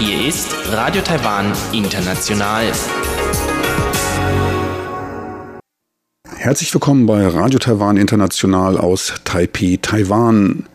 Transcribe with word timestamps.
Hier 0.00 0.26
ist 0.26 0.48
Radio 0.72 1.00
Taiwan 1.02 1.52
International. 1.72 2.72
Herzlich 6.36 6.74
willkommen 6.74 7.06
bei 7.06 7.26
Radio 7.28 7.60
Taiwan 7.60 7.96
International 7.96 8.78
aus 8.78 9.14
Taipei, 9.24 9.78
Taiwan. 9.80 10.66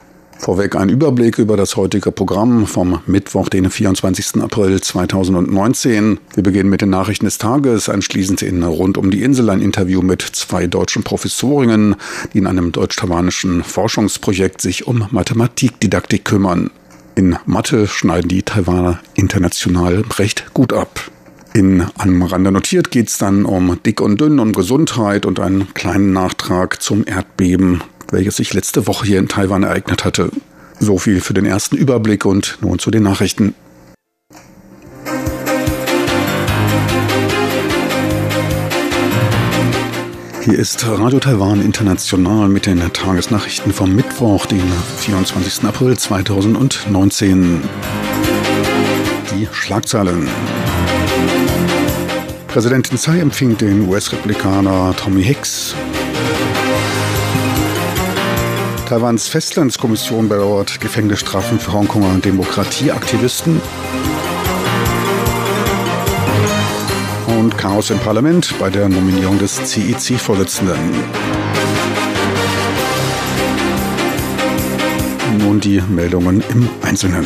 Vorweg 0.41 0.75
ein 0.75 0.89
Überblick 0.89 1.37
über 1.37 1.55
das 1.55 1.75
heutige 1.75 2.11
Programm 2.11 2.65
vom 2.65 2.99
Mittwoch, 3.05 3.47
den 3.47 3.69
24. 3.69 4.41
April 4.41 4.81
2019. 4.81 6.19
Wir 6.33 6.41
beginnen 6.41 6.67
mit 6.67 6.81
den 6.81 6.89
Nachrichten 6.89 7.25
des 7.25 7.37
Tages, 7.37 7.89
anschließend 7.89 8.41
in 8.41 8.63
Rund 8.63 8.97
um 8.97 9.11
die 9.11 9.21
Insel 9.21 9.51
ein 9.51 9.61
Interview 9.61 10.01
mit 10.01 10.23
zwei 10.23 10.65
deutschen 10.65 11.03
Professorinnen, 11.03 11.95
die 12.33 12.39
in 12.39 12.47
einem 12.47 12.71
deutsch-taiwanischen 12.71 13.63
Forschungsprojekt 13.63 14.61
sich 14.61 14.87
um 14.87 15.05
Mathematikdidaktik 15.11 16.25
kümmern. 16.25 16.71
In 17.13 17.37
Mathe 17.45 17.85
schneiden 17.85 18.29
die 18.29 18.41
Taiwaner 18.41 18.99
international 19.13 20.03
recht 20.17 20.55
gut 20.55 20.73
ab. 20.73 21.11
In 21.53 21.85
am 21.99 22.23
Rande 22.23 22.51
notiert 22.51 22.89
geht 22.89 23.09
es 23.09 23.19
dann 23.19 23.45
um 23.45 23.77
dick 23.85 24.01
und 24.01 24.19
dünn 24.19 24.39
und 24.39 24.55
Gesundheit 24.55 25.27
und 25.27 25.39
einen 25.39 25.71
kleinen 25.75 26.13
Nachtrag 26.13 26.81
zum 26.81 27.05
Erdbeben 27.05 27.83
welches 28.11 28.35
sich 28.35 28.53
letzte 28.53 28.87
Woche 28.87 29.05
hier 29.05 29.19
in 29.19 29.27
Taiwan 29.27 29.63
ereignet 29.63 30.05
hatte. 30.05 30.29
So 30.79 30.97
viel 30.97 31.21
für 31.21 31.33
den 31.33 31.45
ersten 31.45 31.77
Überblick 31.77 32.25
und 32.25 32.57
nun 32.61 32.79
zu 32.79 32.91
den 32.91 33.03
Nachrichten. 33.03 33.55
Hier 40.43 40.57
ist 40.57 40.87
Radio 40.87 41.19
Taiwan 41.19 41.61
International 41.61 42.49
mit 42.49 42.65
den 42.65 42.81
Tagesnachrichten 42.91 43.71
vom 43.71 43.95
Mittwoch, 43.95 44.47
den 44.47 44.63
24. 44.97 45.65
April 45.65 45.95
2019. 45.95 47.61
Die 49.35 49.47
Schlagzeilen. 49.51 50.27
Präsidentin 52.47 52.97
Tsai 52.97 53.19
empfing 53.19 53.55
den 53.55 53.87
US-Republikaner 53.87 54.95
Tommy 54.97 55.23
Hicks. 55.23 55.75
Taiwans 58.91 59.29
Festlandskommission 59.29 60.27
bedauert 60.27 60.81
Gefängnisstrafen 60.81 61.61
für 61.61 61.71
Hongkonger 61.71 62.19
Demokratieaktivisten. 62.19 63.61
Und 67.27 67.57
Chaos 67.57 67.89
im 67.89 67.99
Parlament 67.99 68.53
bei 68.59 68.69
der 68.69 68.89
Nominierung 68.89 69.39
des 69.39 69.55
CIC-Vorsitzenden. 69.63 70.75
Nun 75.39 75.61
die 75.61 75.81
Meldungen 75.87 76.43
im 76.49 76.67
Einzelnen. 76.81 77.25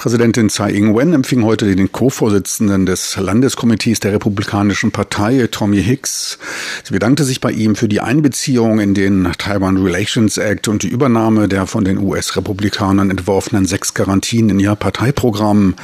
Präsidentin 0.00 0.48
Tsai 0.48 0.70
Ing-wen 0.70 1.12
empfing 1.12 1.44
heute 1.44 1.76
den 1.76 1.92
Co-Vorsitzenden 1.92 2.86
des 2.86 3.18
Landeskomitees 3.18 4.00
der 4.00 4.14
Republikanischen 4.14 4.92
Partei, 4.92 5.46
Tommy 5.50 5.82
Hicks. 5.82 6.38
Sie 6.84 6.94
bedankte 6.94 7.24
sich 7.24 7.42
bei 7.42 7.50
ihm 7.50 7.76
für 7.76 7.86
die 7.86 8.00
Einbeziehung 8.00 8.80
in 8.80 8.94
den 8.94 9.30
Taiwan 9.36 9.76
Relations 9.76 10.38
Act 10.38 10.68
und 10.68 10.84
die 10.84 10.88
Übernahme 10.88 11.48
der 11.48 11.66
von 11.66 11.84
den 11.84 11.98
US-Republikanern 11.98 13.10
entworfenen 13.10 13.66
sechs 13.66 13.92
Garantien 13.92 14.48
in 14.48 14.58
ihr 14.58 14.74
Parteiprogramm. 14.74 15.74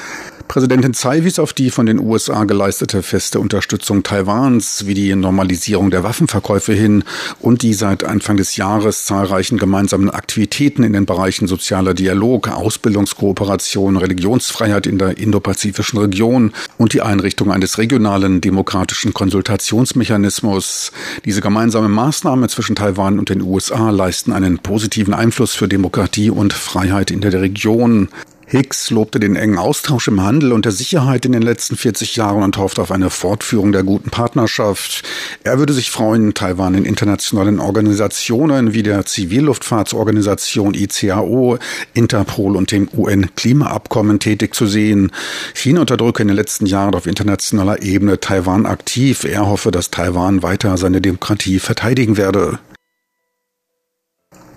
Präsidentin 0.48 0.94
Tsai 0.94 1.24
wies 1.24 1.38
auf 1.38 1.52
die 1.52 1.70
von 1.70 1.86
den 1.86 1.98
USA 1.98 2.44
geleistete 2.44 3.02
feste 3.02 3.40
Unterstützung 3.40 4.02
Taiwans 4.02 4.86
wie 4.86 4.94
die 4.94 5.14
Normalisierung 5.14 5.90
der 5.90 6.04
Waffenverkäufe 6.04 6.72
hin 6.72 7.04
und 7.40 7.62
die 7.62 7.74
seit 7.74 8.04
Anfang 8.04 8.36
des 8.36 8.56
Jahres 8.56 9.04
zahlreichen 9.04 9.58
gemeinsamen 9.58 10.08
Aktivitäten 10.08 10.84
in 10.84 10.92
den 10.92 11.04
Bereichen 11.04 11.48
sozialer 11.48 11.94
Dialog, 11.94 12.48
Ausbildungskooperation, 12.48 13.96
Religionsfreiheit 14.06 14.86
in 14.86 14.98
der 14.98 15.18
indopazifischen 15.18 15.98
Region 15.98 16.52
und 16.78 16.92
die 16.92 17.02
Einrichtung 17.02 17.50
eines 17.50 17.78
regionalen 17.78 18.40
demokratischen 18.40 19.12
Konsultationsmechanismus. 19.12 20.92
Diese 21.24 21.40
gemeinsame 21.40 21.88
Maßnahme 21.88 22.48
zwischen 22.48 22.76
Taiwan 22.76 23.18
und 23.18 23.28
den 23.28 23.42
USA 23.42 23.90
leisten 23.90 24.32
einen 24.32 24.58
positiven 24.58 25.12
Einfluss 25.12 25.54
für 25.54 25.68
Demokratie 25.68 26.30
und 26.30 26.52
Freiheit 26.52 27.10
in 27.10 27.20
der 27.20 27.32
Region. 27.40 28.08
Hicks 28.48 28.90
lobte 28.90 29.18
den 29.18 29.34
engen 29.34 29.58
Austausch 29.58 30.06
im 30.06 30.22
Handel 30.22 30.52
und 30.52 30.64
der 30.64 30.72
Sicherheit 30.72 31.24
in 31.24 31.32
den 31.32 31.42
letzten 31.42 31.76
40 31.76 32.14
Jahren 32.14 32.44
und 32.44 32.56
hoffte 32.58 32.80
auf 32.80 32.92
eine 32.92 33.10
Fortführung 33.10 33.72
der 33.72 33.82
guten 33.82 34.10
Partnerschaft. 34.10 35.02
Er 35.42 35.58
würde 35.58 35.72
sich 35.72 35.90
freuen, 35.90 36.32
Taiwan 36.32 36.76
in 36.76 36.84
internationalen 36.84 37.58
Organisationen 37.58 38.72
wie 38.72 38.84
der 38.84 39.04
Zivilluftfahrtsorganisation 39.04 40.74
ICAO, 40.74 41.58
Interpol 41.92 42.54
und 42.54 42.70
dem 42.70 42.88
UN-Klimaabkommen 42.96 44.20
tätig 44.20 44.54
zu 44.54 44.66
sehen. 44.66 45.10
China 45.52 45.80
unterdrücke 45.80 46.22
in 46.22 46.28
den 46.28 46.36
letzten 46.36 46.66
Jahren 46.66 46.94
auf 46.94 47.06
internationaler 47.06 47.82
Ebene 47.82 48.20
Taiwan 48.20 48.64
aktiv. 48.64 49.24
Er 49.24 49.48
hoffe, 49.48 49.72
dass 49.72 49.90
Taiwan 49.90 50.44
weiter 50.44 50.76
seine 50.76 51.00
Demokratie 51.00 51.58
verteidigen 51.58 52.16
werde. 52.16 52.60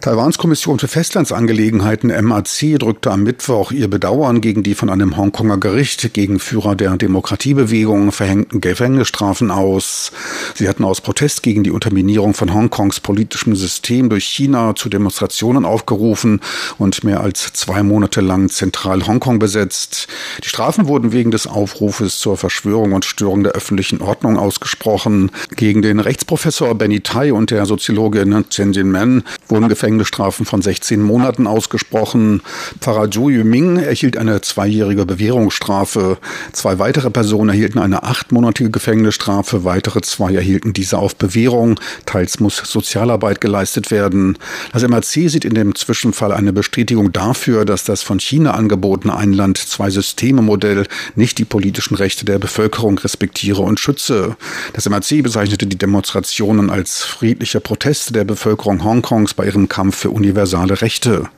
Taiwans 0.01 0.37
Kommission 0.37 0.79
für 0.79 0.87
Festlandsangelegenheiten 0.87 2.09
MAC 2.25 2.79
drückte 2.79 3.11
am 3.11 3.23
Mittwoch 3.23 3.73
ihr 3.73 3.89
Bedauern 3.89 4.39
gegen 4.39 4.63
die 4.63 4.73
von 4.73 4.89
einem 4.89 5.17
Hongkonger 5.17 5.57
Gericht 5.57 6.13
gegen 6.13 6.39
Führer 6.39 6.75
der 6.75 6.95
Demokratiebewegung 6.95 8.13
verhängten 8.13 8.61
Gefängnisstrafen 8.61 9.51
aus. 9.51 10.13
Sie 10.55 10.69
hatten 10.69 10.85
aus 10.85 11.01
Protest 11.01 11.43
gegen 11.43 11.65
die 11.65 11.71
Unterminierung 11.71 12.33
von 12.33 12.53
Hongkongs 12.53 13.01
politischem 13.01 13.57
System 13.57 14.07
durch 14.07 14.23
China 14.23 14.73
zu 14.73 14.87
Demonstrationen 14.87 15.65
aufgerufen 15.65 16.39
und 16.77 17.03
mehr 17.03 17.19
als 17.19 17.51
zwei 17.51 17.83
Monate 17.83 18.21
lang 18.21 18.47
zentral 18.49 19.05
Hongkong 19.05 19.37
besetzt. 19.37 20.07
Die 20.45 20.49
Strafen 20.49 20.87
wurden 20.87 21.11
wegen 21.11 21.31
des 21.31 21.45
Aufrufes 21.45 22.19
zur 22.19 22.37
Verschwörung 22.37 22.93
und 22.93 23.03
Störung 23.03 23.43
der 23.43 23.51
öffentlichen 23.51 24.01
Ordnung 24.01 24.37
ausgesprochen. 24.37 25.29
Gegen 25.57 25.81
den 25.81 25.99
Rechtsprofessor 25.99 26.73
Benny 26.75 27.01
Tai 27.01 27.33
und 27.33 27.51
der 27.51 27.65
Soziologin 27.65 28.45
Chen 28.49 28.71
Jinmen 28.71 29.23
wurden 29.49 29.67
Gefängnisstrafen 29.67 29.88
Gefängnisstrafen 29.89 30.45
von 30.45 30.61
16 30.61 31.01
Monaten 31.01 31.47
ausgesprochen. 31.47 32.43
Pfarrer 32.79 33.09
Zhu 33.09 33.29
Yuming 33.29 33.77
erhielt 33.77 34.17
eine 34.17 34.39
zweijährige 34.41 35.05
Bewährungsstrafe. 35.07 36.19
Zwei 36.51 36.77
weitere 36.77 37.09
Personen 37.09 37.49
erhielten 37.49 37.79
eine 37.79 38.03
achtmonatige 38.03 38.69
Gefängnisstrafe. 38.69 39.63
Weitere 39.63 40.01
zwei 40.01 40.35
erhielten 40.35 40.73
diese 40.73 40.99
auf 40.99 41.15
Bewährung. 41.15 41.79
Teils 42.05 42.39
muss 42.39 42.57
Sozialarbeit 42.57 43.41
geleistet 43.41 43.89
werden. 43.89 44.37
Das 44.71 44.87
MRC 44.87 45.27
sieht 45.29 45.43
in 45.43 45.55
dem 45.55 45.73
Zwischenfall 45.73 46.33
eine 46.33 46.53
Bestätigung 46.53 47.11
dafür, 47.11 47.65
dass 47.65 47.83
das 47.83 48.03
von 48.03 48.19
China 48.19 48.51
angebotene 48.51 49.15
Ein-Land-Zwei-Systeme-Modell 49.15 50.85
nicht 51.15 51.39
die 51.39 51.45
politischen 51.45 51.95
Rechte 51.95 52.25
der 52.25 52.37
Bevölkerung 52.37 52.99
respektiere 52.99 53.63
und 53.63 53.79
schütze. 53.79 54.37
Das 54.73 54.87
MRC 54.87 55.23
bezeichnete 55.23 55.65
die 55.65 55.77
Demonstrationen 55.77 56.69
als 56.69 57.03
friedliche 57.03 57.59
Proteste 57.59 58.13
der 58.13 58.23
Bevölkerung 58.23 58.83
Hongkongs 58.83 59.33
bei 59.33 59.45
ihrem 59.45 59.67
Kampf 59.79 59.95
für 59.95 60.09
universale 60.09 60.81
Rechte. 60.81 61.29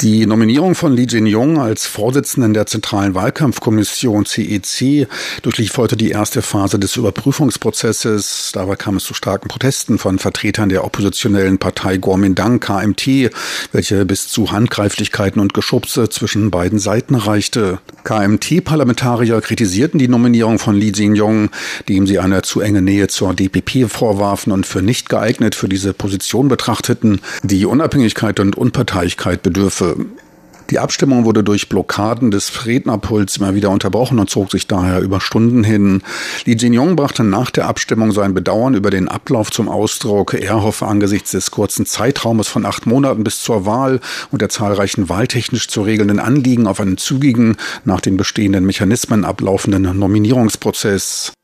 Die 0.00 0.26
Nominierung 0.26 0.74
von 0.74 0.92
Li 0.94 1.06
Jin-yong 1.08 1.58
als 1.58 1.86
Vorsitzenden 1.86 2.54
der 2.54 2.66
Zentralen 2.66 3.14
Wahlkampfkommission 3.14 4.26
CEC 4.26 4.82
e 4.82 5.06
durchlief 5.42 5.76
heute 5.76 5.96
die 5.96 6.10
erste 6.10 6.42
Phase 6.42 6.78
des 6.78 6.96
Überprüfungsprozesses. 6.96 8.50
Dabei 8.52 8.74
kam 8.74 8.96
es 8.96 9.04
zu 9.04 9.14
starken 9.14 9.48
Protesten 9.48 9.98
von 9.98 10.18
Vertretern 10.18 10.70
der 10.70 10.84
oppositionellen 10.84 11.58
Partei 11.58 11.98
Kuomintang 11.98 12.58
KMT, 12.58 13.30
welche 13.70 14.04
bis 14.04 14.28
zu 14.28 14.50
Handgreiflichkeiten 14.50 15.40
und 15.40 15.54
Geschubse 15.54 16.08
zwischen 16.08 16.50
beiden 16.50 16.80
Seiten 16.80 17.14
reichte. 17.14 17.78
KMT-Parlamentarier 18.02 19.40
kritisierten 19.40 20.00
die 20.00 20.08
Nominierung 20.08 20.58
von 20.58 20.74
Li 20.74 20.90
Jin-yong, 20.90 21.50
dem 21.88 22.08
sie 22.08 22.18
eine 22.18 22.42
zu 22.42 22.60
enge 22.60 22.82
Nähe 22.82 23.06
zur 23.06 23.34
DPP 23.34 23.88
vorwarfen 23.88 24.52
und 24.52 24.66
für 24.66 24.82
nicht 24.82 25.08
geeignet 25.08 25.54
für 25.54 25.68
diese 25.68 25.92
Position 25.92 26.48
betrachteten, 26.48 27.20
die 27.44 27.66
Unabhängigkeit 27.66 28.40
und 28.40 28.56
Unparteilichkeit 28.56 29.42
bedürfe. 29.42 29.81
Die 30.72 30.78
Abstimmung 30.78 31.26
wurde 31.26 31.44
durch 31.44 31.68
Blockaden 31.68 32.30
des 32.30 32.64
Rednerpuls 32.64 33.36
immer 33.36 33.54
wieder 33.54 33.68
unterbrochen 33.68 34.18
und 34.18 34.30
zog 34.30 34.50
sich 34.50 34.66
daher 34.66 35.00
über 35.00 35.20
Stunden 35.20 35.64
hin. 35.64 36.02
Li 36.46 36.56
Jinyong 36.56 36.96
brachte 36.96 37.24
nach 37.24 37.50
der 37.50 37.66
Abstimmung 37.66 38.12
sein 38.12 38.32
Bedauern 38.32 38.72
über 38.72 38.88
den 38.88 39.06
Ablauf 39.06 39.50
zum 39.50 39.68
Ausdruck. 39.68 40.32
Er 40.32 40.62
hoffe 40.62 40.86
angesichts 40.86 41.32
des 41.32 41.50
kurzen 41.50 41.84
Zeitraumes 41.84 42.48
von 42.48 42.64
acht 42.64 42.86
Monaten 42.86 43.22
bis 43.22 43.42
zur 43.42 43.66
Wahl 43.66 44.00
und 44.30 44.40
der 44.40 44.48
zahlreichen 44.48 45.10
wahltechnisch 45.10 45.68
zu 45.68 45.82
regelnden 45.82 46.18
Anliegen 46.18 46.66
auf 46.66 46.80
einen 46.80 46.96
zügigen, 46.96 47.56
nach 47.84 48.00
den 48.00 48.16
bestehenden 48.16 48.64
Mechanismen 48.64 49.26
ablaufenden 49.26 49.82
Nominierungsprozess. 49.98 51.34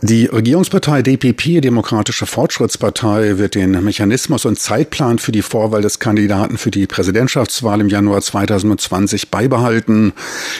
Die 0.00 0.26
Regierungspartei 0.26 1.02
DPP, 1.02 1.60
Demokratische 1.60 2.26
Fortschrittspartei, 2.26 3.38
wird 3.38 3.56
den 3.56 3.72
Mechanismus 3.82 4.44
und 4.44 4.56
Zeitplan 4.56 5.18
für 5.18 5.32
die 5.32 5.42
Vorwahl 5.42 5.82
des 5.82 5.98
Kandidaten 5.98 6.56
für 6.56 6.70
die 6.70 6.86
Präsidentschaftswahl 6.86 7.80
im 7.80 7.88
Januar 7.88 8.20
2020 8.20 9.28
beibehalten. 9.28 10.12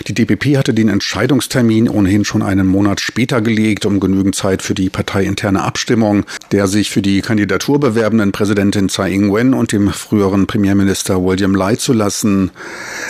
Die 0.08 0.14
DPP 0.14 0.56
hatte 0.56 0.75
den 0.75 0.88
Entscheidungstermin 0.88 1.88
ohnehin 1.88 2.25
schon 2.25 2.43
einen 2.43 2.67
Monat 2.67 3.00
später 3.00 3.40
gelegt, 3.40 3.87
um 3.87 4.00
genügend 4.00 4.35
Zeit 4.35 4.61
für 4.61 4.75
die 4.75 4.90
parteiinterne 4.90 5.62
Abstimmung 5.62 6.25
der 6.52 6.67
sich 6.67 6.90
für 6.90 7.02
die 7.02 7.20
Kandidatur 7.20 7.79
bewerbenden 7.79 8.32
Präsidentin 8.32 8.88
Tsai 8.88 9.12
Ing-wen 9.12 9.55
und 9.55 9.73
dem 9.73 9.90
früheren 9.90 10.46
Premierminister 10.46 11.23
William 11.23 11.55
Lai 11.55 11.76
zu 11.76 11.93
lassen. 11.93 12.50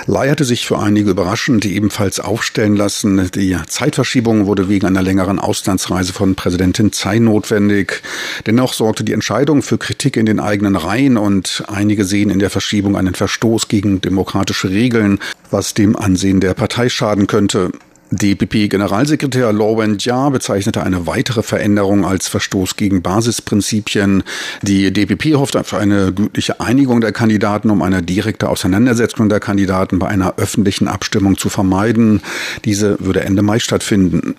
Lai 0.07 0.29
hatte 0.31 0.45
sich 0.45 0.67
für 0.67 0.79
einige 0.79 1.11
überraschend 1.11 1.65
ebenfalls 1.65 2.21
aufstellen 2.21 2.77
lassen. 2.77 3.31
Die 3.35 3.57
Zeitverschiebung 3.67 4.47
wurde 4.47 4.69
wegen 4.69 4.87
einer 4.87 5.03
längeren 5.03 5.39
Auslandsreise 5.39 6.13
von 6.19 6.35
Präsidentin 6.35 6.91
Tsai 6.91 7.21
notwendig. 7.21 8.03
Dennoch 8.45 8.73
sorgte 8.73 9.05
die 9.05 9.13
Entscheidung 9.13 9.63
für 9.63 9.79
Kritik 9.79 10.17
in 10.17 10.27
den 10.27 10.41
eigenen 10.41 10.75
Reihen 10.75 11.17
und 11.17 11.63
einige 11.69 12.05
sehen 12.05 12.31
in 12.31 12.41
der 12.41 12.51
Verschiebung 12.51 12.97
einen 12.97 13.15
Verstoß 13.15 13.69
gegen 13.69 14.01
demokratische 14.01 14.69
Regeln, 14.69 15.21
was 15.53 15.75
dem 15.75 15.95
Ansehen 15.95 16.41
der 16.41 16.55
Partei 16.55 16.89
schaden 16.89 17.29
könnte. 17.29 17.71
DPP-Generalsekretär 18.11 19.53
Laurent 19.53 20.05
Jia 20.05 20.31
bezeichnete 20.31 20.83
eine 20.83 21.07
weitere 21.07 21.43
Veränderung 21.43 22.05
als 22.05 22.27
Verstoß 22.27 22.75
gegen 22.75 23.03
Basisprinzipien. 23.03 24.25
Die 24.63 24.93
DPP 24.93 25.37
hofft 25.37 25.57
auf 25.57 25.75
eine 25.75 26.13
gütliche 26.13 26.59
Einigung 26.59 27.01
der 27.01 27.13
Kandidaten, 27.13 27.71
um 27.71 27.83
eine 27.83 28.03
direkte 28.03 28.49
Auseinandersetzung 28.49 29.29
der 29.29 29.41
Kandidaten 29.41 29.99
bei 29.99 30.09
einer 30.09 30.35
öffentlichen 30.39 30.89
Abstimmung 30.89 31.37
zu 31.37 31.49
vermeiden. 31.49 32.23
Diese 32.65 32.97
würde 32.99 33.21
Ende 33.21 33.43
Mai 33.43 33.59
stattfinden. 33.59 34.35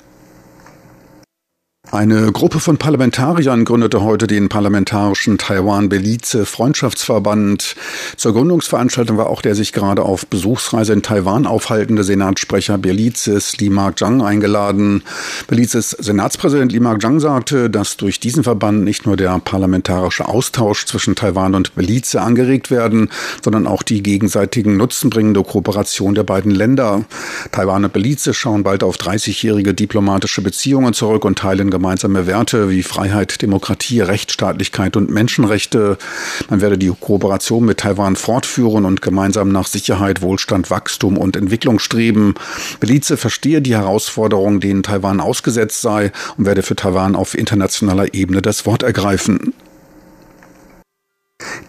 Eine 1.92 2.32
Gruppe 2.32 2.60
von 2.60 2.78
Parlamentariern 2.78 3.66
gründete 3.66 4.04
heute 4.04 4.28
den 4.28 4.48
parlamentarischen 4.48 5.40
Taiwan-Belize 5.40 6.46
Freundschaftsverband. 6.46 7.76
Zur 8.16 8.34
Gründungsveranstaltung 8.34 9.18
war 9.18 9.28
auch 9.28 9.42
der 9.42 9.56
sich 9.56 9.74
gerade 9.74 10.04
auf 10.04 10.28
Besuchsreise 10.28 10.94
in 10.94 11.02
Taiwan 11.02 11.48
aufhaltende 11.48 12.04
Senatssprecher 12.04 12.78
Belizes 12.78 13.58
Li 13.58 13.72
Mark 13.72 13.98
Zhang 13.98 14.22
eingeladen. 14.22 15.02
Belizes 15.48 15.90
Senatspräsident 15.90 16.72
Li 16.72 16.80
Mark 16.80 17.02
Zhang 17.02 17.20
sagte, 17.20 17.72
dass 17.72 17.98
durch 17.98 18.20
diesen 18.20 18.44
Verband 18.44 18.84
nicht 18.84 19.08
nur 19.08 19.18
der 19.18 19.40
parlamentarische 19.40 20.28
Austausch 20.28 20.86
zwischen 20.86 21.16
Taiwan 21.16 21.56
und 21.56 21.74
Belize 21.74 22.22
angeregt 22.22 22.70
werden, 22.70 23.10
sondern 23.44 23.66
auch 23.66 23.82
die 23.82 24.04
gegenseitigen 24.04 24.78
nutzenbringende 24.78 25.42
Kooperation 25.42 26.14
der 26.14 26.24
beiden 26.24 26.52
Länder. 26.52 27.06
Taiwan 27.52 27.86
und 27.86 27.94
Belize 27.94 28.36
schauen 28.36 28.62
bald 28.62 28.84
auf 28.84 28.98
30-jährige 28.98 29.74
diplomatische 29.74 30.44
Beziehungen 30.44 30.94
zurück 30.94 31.26
und 31.26 31.40
teilen 31.40 31.72
gemeinsame 31.80 32.28
Werte 32.28 32.70
wie 32.70 32.84
Freiheit, 32.84 33.42
Demokratie, 33.42 34.02
Rechtsstaatlichkeit 34.02 34.98
und 34.98 35.10
Menschenrechte. 35.10 35.98
Man 36.50 36.60
werde 36.60 36.78
die 36.78 36.92
Kooperation 36.92 37.64
mit 37.64 37.78
Taiwan 37.78 38.18
fortführen 38.18 38.84
und 38.84 39.02
gemeinsam 39.02 39.50
nach 39.50 39.66
Sicherheit, 39.66 40.22
Wohlstand, 40.22 40.70
Wachstum 40.70 41.18
und 41.18 41.38
Entwicklung 41.38 41.80
streben. 41.80 42.36
Belize 42.82 43.16
verstehe 43.16 43.62
die 43.62 43.76
Herausforderungen, 43.76 44.60
denen 44.60 44.84
Taiwan 44.84 45.22
ausgesetzt 45.22 45.82
sei 45.82 46.12
und 46.38 46.46
werde 46.46 46.64
für 46.64 46.76
Taiwan 46.76 47.16
auf 47.16 47.34
internationaler 47.34 48.14
Ebene 48.14 48.42
das 48.42 48.66
Wort 48.66 48.84
ergreifen. 48.84 49.54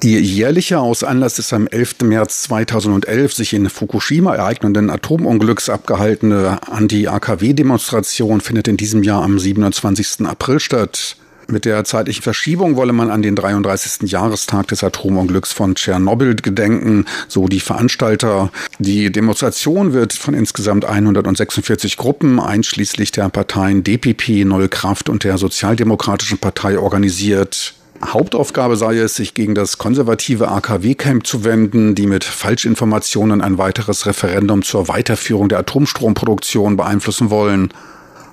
Die 0.03 0.19
jährliche 0.19 0.79
aus 0.79 1.05
Anlass 1.05 1.35
des 1.35 1.53
am 1.53 1.67
11. 1.67 1.97
März 2.05 2.45
2011 2.45 3.35
sich 3.35 3.53
in 3.53 3.69
Fukushima 3.69 4.35
ereignenden 4.35 4.89
Atomunglücks 4.89 5.69
abgehaltene 5.69 6.59
Anti-AKW-Demonstration 6.71 8.41
findet 8.41 8.67
in 8.67 8.79
diesem 8.79 9.03
Jahr 9.03 9.23
am 9.23 9.39
27. 9.39 10.27
April 10.27 10.59
statt. 10.59 11.17
Mit 11.49 11.67
der 11.67 11.85
zeitlichen 11.85 12.23
Verschiebung 12.23 12.77
wolle 12.77 12.95
man 12.95 13.11
an 13.11 13.21
den 13.21 13.37
33. 13.37 14.11
Jahrestag 14.11 14.69
des 14.69 14.83
Atomunglücks 14.83 15.53
von 15.53 15.75
Tschernobyl 15.75 16.37
gedenken, 16.37 17.05
so 17.29 17.47
die 17.47 17.61
Veranstalter. 17.61 18.51
Die 18.79 19.13
Demonstration 19.13 19.93
wird 19.93 20.15
von 20.15 20.33
insgesamt 20.33 20.87
146 20.87 21.99
Gruppen, 21.99 22.41
einschließlich 22.41 23.13
der 23.13 23.29
Parteien 23.29 23.85
DPP, 23.85 24.47
Neue 24.47 24.71
Kraft 24.71 25.11
und 25.11 25.25
der 25.25 25.37
Sozialdemokratischen 25.37 26.39
Partei 26.39 26.79
organisiert. 26.79 27.75
Hauptaufgabe 28.05 28.77
sei 28.77 28.99
es, 28.99 29.15
sich 29.15 29.35
gegen 29.35 29.55
das 29.55 29.77
konservative 29.77 30.49
AKW-Camp 30.49 31.27
zu 31.27 31.45
wenden, 31.45 31.95
die 31.95 32.07
mit 32.07 32.25
Falschinformationen 32.25 33.43
ein 33.43 33.59
weiteres 33.59 34.07
Referendum 34.07 34.63
zur 34.63 34.89
Weiterführung 34.89 35.49
der 35.49 35.59
Atomstromproduktion 35.59 36.77
beeinflussen 36.77 37.31
wollen. 37.31 37.73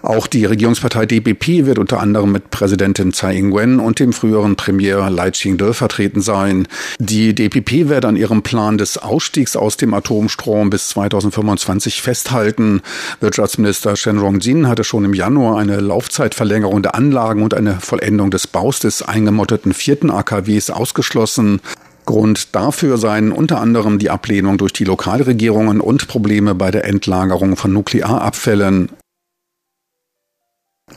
Auch 0.07 0.27
die 0.27 0.45
Regierungspartei 0.45 1.05
DBP 1.05 1.65
wird 1.65 1.79
unter 1.79 1.99
anderem 1.99 2.31
mit 2.31 2.49
Präsidentin 2.49 3.11
Tsai 3.11 3.35
Ing-wen 3.39 3.81
und 3.81 3.99
dem 3.99 4.13
früheren 4.13 4.55
Premier 4.55 5.09
Lai 5.09 5.31
Ching-te 5.31 5.73
vertreten 5.73 6.21
sein. 6.21 6.69
Die 6.97 7.35
DPP 7.35 7.89
wird 7.89 8.05
an 8.05 8.15
ihrem 8.15 8.41
Plan 8.41 8.77
des 8.77 8.97
Ausstiegs 8.97 9.57
aus 9.57 9.75
dem 9.75 9.93
Atomstrom 9.93 10.69
bis 10.69 10.87
2025 10.87 12.01
festhalten. 12.01 12.83
Wirtschaftsminister 13.19 13.97
Shen 13.97 14.17
Rongjin 14.17 14.69
hatte 14.69 14.85
schon 14.85 15.03
im 15.03 15.13
Januar 15.13 15.59
eine 15.59 15.81
Laufzeitverlängerung 15.81 16.81
der 16.81 16.95
Anlagen 16.95 17.43
und 17.43 17.53
eine 17.53 17.73
Vollendung 17.81 18.31
des 18.31 18.47
Baus 18.47 18.79
des 18.79 19.01
eingemotteten 19.01 19.73
vierten 19.73 20.09
AKWs 20.09 20.69
ausgeschlossen. 20.69 21.59
Grund 22.05 22.55
dafür 22.55 22.97
seien 22.97 23.33
unter 23.33 23.59
anderem 23.59 23.99
die 23.99 24.09
Ablehnung 24.09 24.57
durch 24.57 24.71
die 24.71 24.85
Lokalregierungen 24.85 25.81
und 25.81 26.07
Probleme 26.07 26.55
bei 26.55 26.71
der 26.71 26.85
Endlagerung 26.85 27.57
von 27.57 27.73
Nuklearabfällen. 27.73 28.87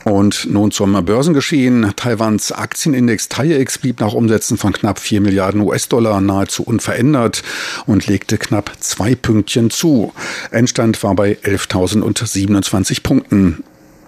Und 0.03 0.47
nun 0.49 0.71
zum 0.71 0.93
Börsengeschehen. 1.05 1.93
Taiwans 1.95 2.51
Aktienindex 2.51 3.29
TAIEX 3.29 3.77
blieb 3.77 3.99
nach 3.99 4.13
Umsätzen 4.13 4.57
von 4.57 4.73
knapp 4.73 4.99
4 4.99 5.21
Milliarden 5.21 5.61
US-Dollar 5.61 6.21
nahezu 6.21 6.63
unverändert 6.63 7.43
und 7.85 8.07
legte 8.07 8.37
knapp 8.37 8.71
zwei 8.79 9.15
Pünktchen 9.15 9.69
zu. 9.69 10.13
Endstand 10.49 11.01
war 11.03 11.15
bei 11.15 11.37
11.027 11.43 13.03
Punkten. 13.03 13.63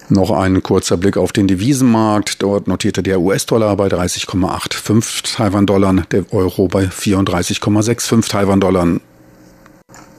Noch 0.10 0.31
ein 0.31 0.62
kurzer 0.62 0.98
Blick 0.98 1.16
auf 1.18 1.31
den 1.31 1.48
Devisenmarkt. 1.48 2.42
Dort 2.42 2.68
notierte 2.68 3.04
der 3.04 3.22
US-Dollar 3.22 3.78
bei 3.78 3.88
30,85 3.88 5.36
Taiwan-Dollar, 5.36 5.94
der 6.12 6.25
Euro 6.34 6.68
bei 6.68 6.86
34,65 6.86 8.30
Taiwan-Dollar. 8.30 9.00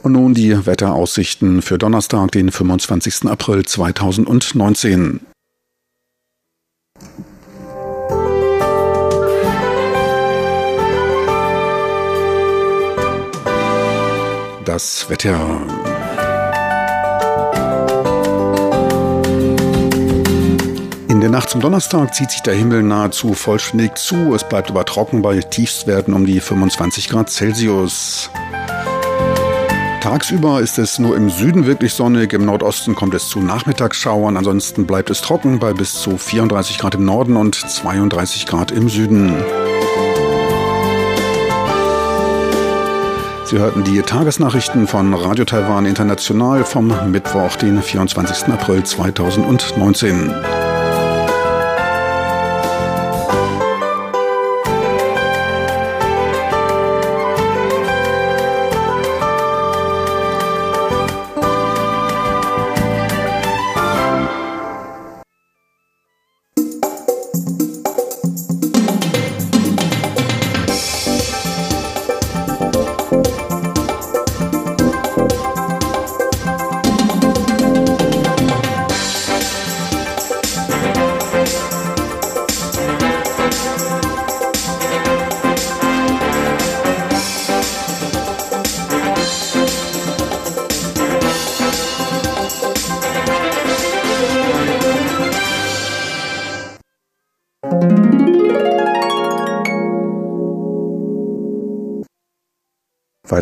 Und 0.03 0.11
nun 0.11 0.33
die 0.33 0.65
Wetteraussichten 0.65 1.61
für 1.61 1.77
Donnerstag, 1.77 2.31
den 2.31 2.51
25. 2.51 3.25
April 3.25 3.65
2019. 3.65 5.21
Das 14.75 15.09
Wetter. 15.09 15.39
In 21.07 21.21
der 21.21 21.29
Nacht 21.29 21.49
zum 21.49 21.61
Donnerstag 21.61 22.13
zieht 22.13 22.31
sich 22.31 22.41
der 22.41 22.55
Himmel 22.55 22.83
nahezu 22.83 23.35
vollständig 23.35 23.95
zu. 23.95 24.35
Es 24.35 24.43
bleibt 24.43 24.69
aber 24.69 24.83
trocken 24.83 25.21
bei 25.21 25.39
Tiefstwerten 25.39 26.13
um 26.13 26.25
die 26.25 26.41
25 26.41 27.07
Grad 27.07 27.29
Celsius. 27.29 28.29
Tagsüber 30.01 30.59
ist 30.59 30.77
es 30.77 30.99
nur 30.99 31.15
im 31.15 31.29
Süden 31.29 31.65
wirklich 31.65 31.93
sonnig, 31.93 32.33
im 32.33 32.43
Nordosten 32.43 32.95
kommt 32.95 33.13
es 33.13 33.29
zu 33.29 33.39
Nachmittagsschauern, 33.39 34.35
ansonsten 34.35 34.85
bleibt 34.85 35.09
es 35.09 35.21
trocken 35.21 35.59
bei 35.59 35.71
bis 35.71 35.93
zu 35.93 36.17
34 36.17 36.79
Grad 36.79 36.95
im 36.95 37.05
Norden 37.05 37.37
und 37.37 37.55
32 37.55 38.45
Grad 38.45 38.71
im 38.71 38.89
Süden. 38.89 39.33
Sie 43.45 43.59
hörten 43.59 43.83
die 43.83 44.01
Tagesnachrichten 44.01 44.87
von 44.87 45.13
Radio 45.13 45.45
Taiwan 45.45 45.85
International 45.85 46.65
vom 46.65 46.91
Mittwoch, 47.11 47.55
den 47.57 47.79
24. 47.79 48.47
April 48.47 48.83
2019. 48.83 50.33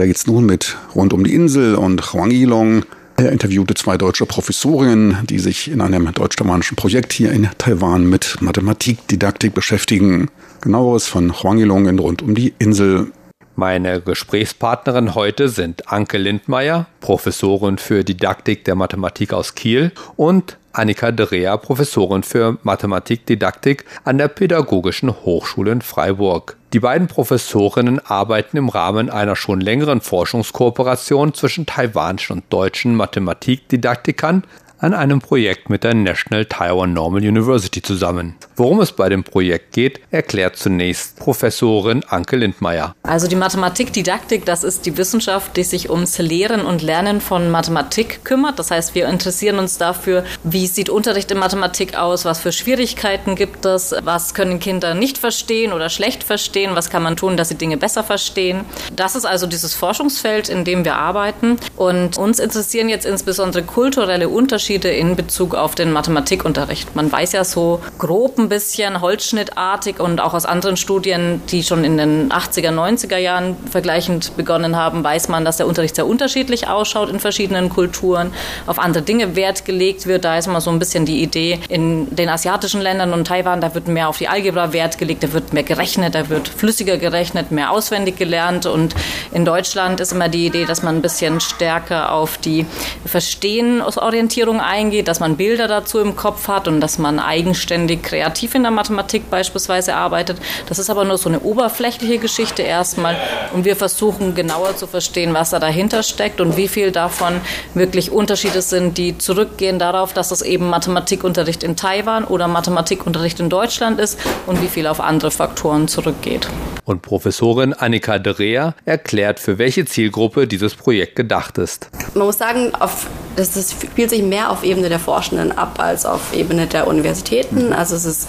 Weiter 0.03 0.09
geht's 0.09 0.27
nun 0.27 0.45
mit 0.45 0.75
Rund 0.95 1.13
um 1.13 1.23
die 1.23 1.33
Insel 1.33 1.75
und 1.75 2.11
Huang 2.11 2.83
Er 3.15 3.31
interviewte 3.31 3.73
zwei 3.73 3.97
deutsche 3.97 4.25
Professorinnen, 4.25 5.25
die 5.29 5.39
sich 5.39 5.71
in 5.71 5.79
einem 5.79 6.13
deutsch-taiwanischen 6.13 6.75
Projekt 6.75 7.13
hier 7.13 7.31
in 7.31 7.47
Taiwan 7.57 8.09
mit 8.09 8.35
Mathematikdidaktik 8.41 9.53
beschäftigen. 9.53 10.29
Genaueres 10.59 11.07
von 11.07 11.41
Huang 11.41 11.57
Yilong 11.57 11.85
in 11.87 11.99
Rund 11.99 12.21
um 12.21 12.35
die 12.35 12.53
Insel. 12.59 13.13
Meine 13.55 14.01
Gesprächspartnerin 14.01 15.13
heute 15.13 15.47
sind 15.47 15.91
Anke 15.91 16.17
Lindmeier, 16.17 16.87
Professorin 17.01 17.77
für 17.77 18.03
Didaktik 18.03 18.65
der 18.65 18.73
Mathematik 18.73 19.31
aus 19.31 19.53
Kiel 19.53 19.91
und 20.15 20.57
Annika 20.71 21.11
Drea, 21.11 21.55
Professorin 21.57 22.23
für 22.23 22.57
Mathematikdidaktik 22.63 23.85
an 24.05 24.17
der 24.17 24.27
Pädagogischen 24.27 25.11
Hochschule 25.23 25.71
in 25.71 25.81
Freiburg. 25.83 26.57
Die 26.73 26.79
beiden 26.79 27.07
Professorinnen 27.07 27.99
arbeiten 28.03 28.57
im 28.57 28.69
Rahmen 28.69 29.11
einer 29.11 29.35
schon 29.35 29.61
längeren 29.61 30.01
Forschungskooperation 30.01 31.35
zwischen 31.35 31.67
taiwanischen 31.67 32.37
und 32.37 32.45
deutschen 32.51 32.95
Mathematikdidaktikern 32.95 34.45
an 34.83 34.93
einem 34.93 35.21
Projekt 35.21 35.69
mit 35.69 35.85
der 35.85 35.93
National 35.93 36.43
Taiwan 36.43 36.91
Normal 36.91 37.21
University 37.21 37.81
zusammen. 37.81 38.35
Worum 38.57 38.81
es 38.81 38.91
bei 38.91 39.07
dem 39.07 39.23
Projekt 39.23 39.71
geht, 39.71 40.01
erklärt 40.11 40.57
zunächst 40.57 41.15
Professorin 41.15 42.03
Anke 42.09 42.35
Lindmeier. 42.35 42.93
Also 43.01 43.27
die 43.27 43.37
Mathematikdidaktik, 43.37 44.45
das 44.45 44.65
ist 44.65 44.85
die 44.85 44.97
Wissenschaft, 44.97 45.55
die 45.55 45.63
sich 45.63 45.89
ums 45.89 46.17
Lehren 46.17 46.65
und 46.65 46.81
Lernen 46.81 47.21
von 47.21 47.49
Mathematik 47.49 48.25
kümmert. 48.25 48.59
Das 48.59 48.71
heißt, 48.71 48.93
wir 48.93 49.07
interessieren 49.07 49.57
uns 49.57 49.77
dafür, 49.77 50.25
wie 50.43 50.67
sieht 50.67 50.89
Unterricht 50.89 51.31
in 51.31 51.37
Mathematik 51.37 51.95
aus, 51.95 52.25
was 52.25 52.41
für 52.41 52.51
Schwierigkeiten 52.51 53.35
gibt 53.37 53.63
es, 53.63 53.95
was 54.03 54.33
können 54.33 54.59
Kinder 54.59 54.95
nicht 54.95 55.17
verstehen 55.17 55.71
oder 55.71 55.89
schlecht 55.89 56.25
verstehen, 56.25 56.71
was 56.75 56.89
kann 56.89 57.03
man 57.03 57.15
tun, 57.15 57.37
dass 57.37 57.47
sie 57.47 57.55
Dinge 57.55 57.77
besser 57.77 58.03
verstehen. 58.03 58.65
Das 58.93 59.15
ist 59.15 59.25
also 59.25 59.47
dieses 59.47 59.73
Forschungsfeld, 59.73 60.49
in 60.49 60.65
dem 60.65 60.83
wir 60.83 60.97
arbeiten. 60.97 61.55
Und 61.77 62.17
uns 62.17 62.39
interessieren 62.39 62.89
jetzt 62.89 63.05
insbesondere 63.05 63.63
kulturelle 63.63 64.27
Unterschiede 64.27 64.72
Unterschiede 64.73 64.89
in 64.89 65.15
Bezug 65.15 65.53
auf 65.53 65.75
den 65.75 65.91
Mathematikunterricht. 65.91 66.95
Man 66.95 67.11
weiß 67.11 67.33
ja 67.33 67.43
so 67.43 67.79
grob 67.99 68.39
ein 68.39 68.49
bisschen 68.49 69.01
holzschnittartig 69.01 69.99
und 69.99 70.19
auch 70.19 70.33
aus 70.33 70.45
anderen 70.45 70.77
Studien, 70.77 71.41
die 71.51 71.61
schon 71.61 71.83
in 71.83 71.97
den 71.97 72.31
80er, 72.31 72.71
90er 72.71 73.17
Jahren 73.17 73.55
vergleichend 73.69 74.35
begonnen 74.35 74.75
haben, 74.75 75.03
weiß 75.03 75.27
man, 75.27 75.45
dass 75.45 75.57
der 75.57 75.67
Unterricht 75.67 75.95
sehr 75.95 76.07
unterschiedlich 76.07 76.67
ausschaut 76.67 77.09
in 77.09 77.19
verschiedenen 77.19 77.69
Kulturen, 77.69 78.33
auf 78.65 78.79
andere 78.79 79.03
Dinge 79.03 79.35
Wert 79.35 79.63
gelegt 79.63 80.07
wird. 80.07 80.25
Da 80.25 80.39
ist 80.39 80.47
mal 80.47 80.59
so 80.59 80.71
ein 80.71 80.79
bisschen 80.79 81.05
die 81.05 81.21
Idee, 81.21 81.59
in 81.69 82.15
den 82.15 82.29
asiatischen 82.29 82.81
Ländern 82.81 83.13
und 83.13 83.27
Taiwan, 83.27 83.61
da 83.61 83.75
wird 83.75 83.87
mehr 83.87 84.09
auf 84.09 84.17
die 84.17 84.27
Algebra 84.27 84.73
Wert 84.73 84.97
gelegt, 84.97 85.23
da 85.23 85.33
wird 85.33 85.53
mehr 85.53 85.63
gerechnet, 85.63 86.15
da 86.15 86.29
wird 86.29 86.47
flüssiger 86.47 86.97
gerechnet, 86.97 87.51
mehr 87.51 87.69
auswendig 87.69 88.17
gelernt 88.17 88.65
und 88.65 88.95
in 89.31 89.45
Deutschland 89.45 89.99
ist 89.99 90.13
immer 90.13 90.29
die 90.29 90.47
Idee, 90.47 90.65
dass 90.65 90.81
man 90.81 90.95
ein 90.95 91.01
bisschen 91.03 91.39
stärker 91.41 92.11
auf 92.11 92.39
die 92.39 92.65
Verstehensorientierung 93.05 94.62
eingeht, 94.63 95.07
dass 95.07 95.19
man 95.19 95.37
Bilder 95.37 95.67
dazu 95.67 95.99
im 95.99 96.15
Kopf 96.15 96.47
hat 96.47 96.67
und 96.67 96.81
dass 96.81 96.97
man 96.97 97.19
eigenständig 97.19 98.01
kreativ 98.01 98.55
in 98.55 98.63
der 98.63 98.71
Mathematik 98.71 99.29
beispielsweise 99.29 99.95
arbeitet. 99.95 100.37
Das 100.67 100.79
ist 100.79 100.89
aber 100.89 101.05
nur 101.05 101.17
so 101.17 101.29
eine 101.29 101.41
oberflächliche 101.41 102.17
Geschichte 102.17 102.61
erstmal 102.61 103.15
und 103.53 103.65
wir 103.65 103.75
versuchen 103.75 104.35
genauer 104.35 104.75
zu 104.75 104.87
verstehen, 104.87 105.33
was 105.33 105.51
da 105.51 105.59
dahinter 105.59 106.03
steckt 106.03 106.41
und 106.41 106.57
wie 106.57 106.67
viel 106.67 106.91
davon 106.91 107.41
wirklich 107.73 108.11
Unterschiede 108.11 108.61
sind, 108.61 108.97
die 108.97 109.17
zurückgehen 109.17 109.79
darauf, 109.79 110.13
dass 110.13 110.31
es 110.31 110.41
eben 110.41 110.69
Mathematikunterricht 110.69 111.63
in 111.63 111.75
Taiwan 111.75 112.23
oder 112.23 112.47
Mathematikunterricht 112.47 113.39
in 113.39 113.49
Deutschland 113.49 113.99
ist 113.99 114.19
und 114.47 114.61
wie 114.61 114.67
viel 114.67 114.87
auf 114.87 114.99
andere 114.99 115.31
Faktoren 115.31 115.87
zurückgeht. 115.87 116.47
Und 116.85 117.01
Professorin 117.01 117.73
Annika 117.73 118.19
Derea 118.19 118.75
erklärt, 118.85 119.39
für 119.39 119.57
welche 119.57 119.85
Zielgruppe 119.85 120.47
dieses 120.47 120.75
Projekt 120.75 121.15
gedacht 121.15 121.57
ist. 121.57 121.89
Man 122.13 122.25
muss 122.25 122.37
sagen, 122.37 122.73
auf, 122.75 123.07
das, 123.35 123.53
das 123.53 123.71
spielt 123.71 124.09
sich 124.09 124.21
mehr 124.21 124.42
auf 124.49 124.63
Ebene 124.63 124.89
der 124.89 124.99
Forschenden 124.99 125.57
ab 125.57 125.79
als 125.79 126.05
auf 126.05 126.33
Ebene 126.33 126.67
der 126.67 126.87
Universitäten. 126.87 127.67
Mhm. 127.67 127.73
Also 127.73 127.95
es 127.95 128.05
ist 128.05 128.27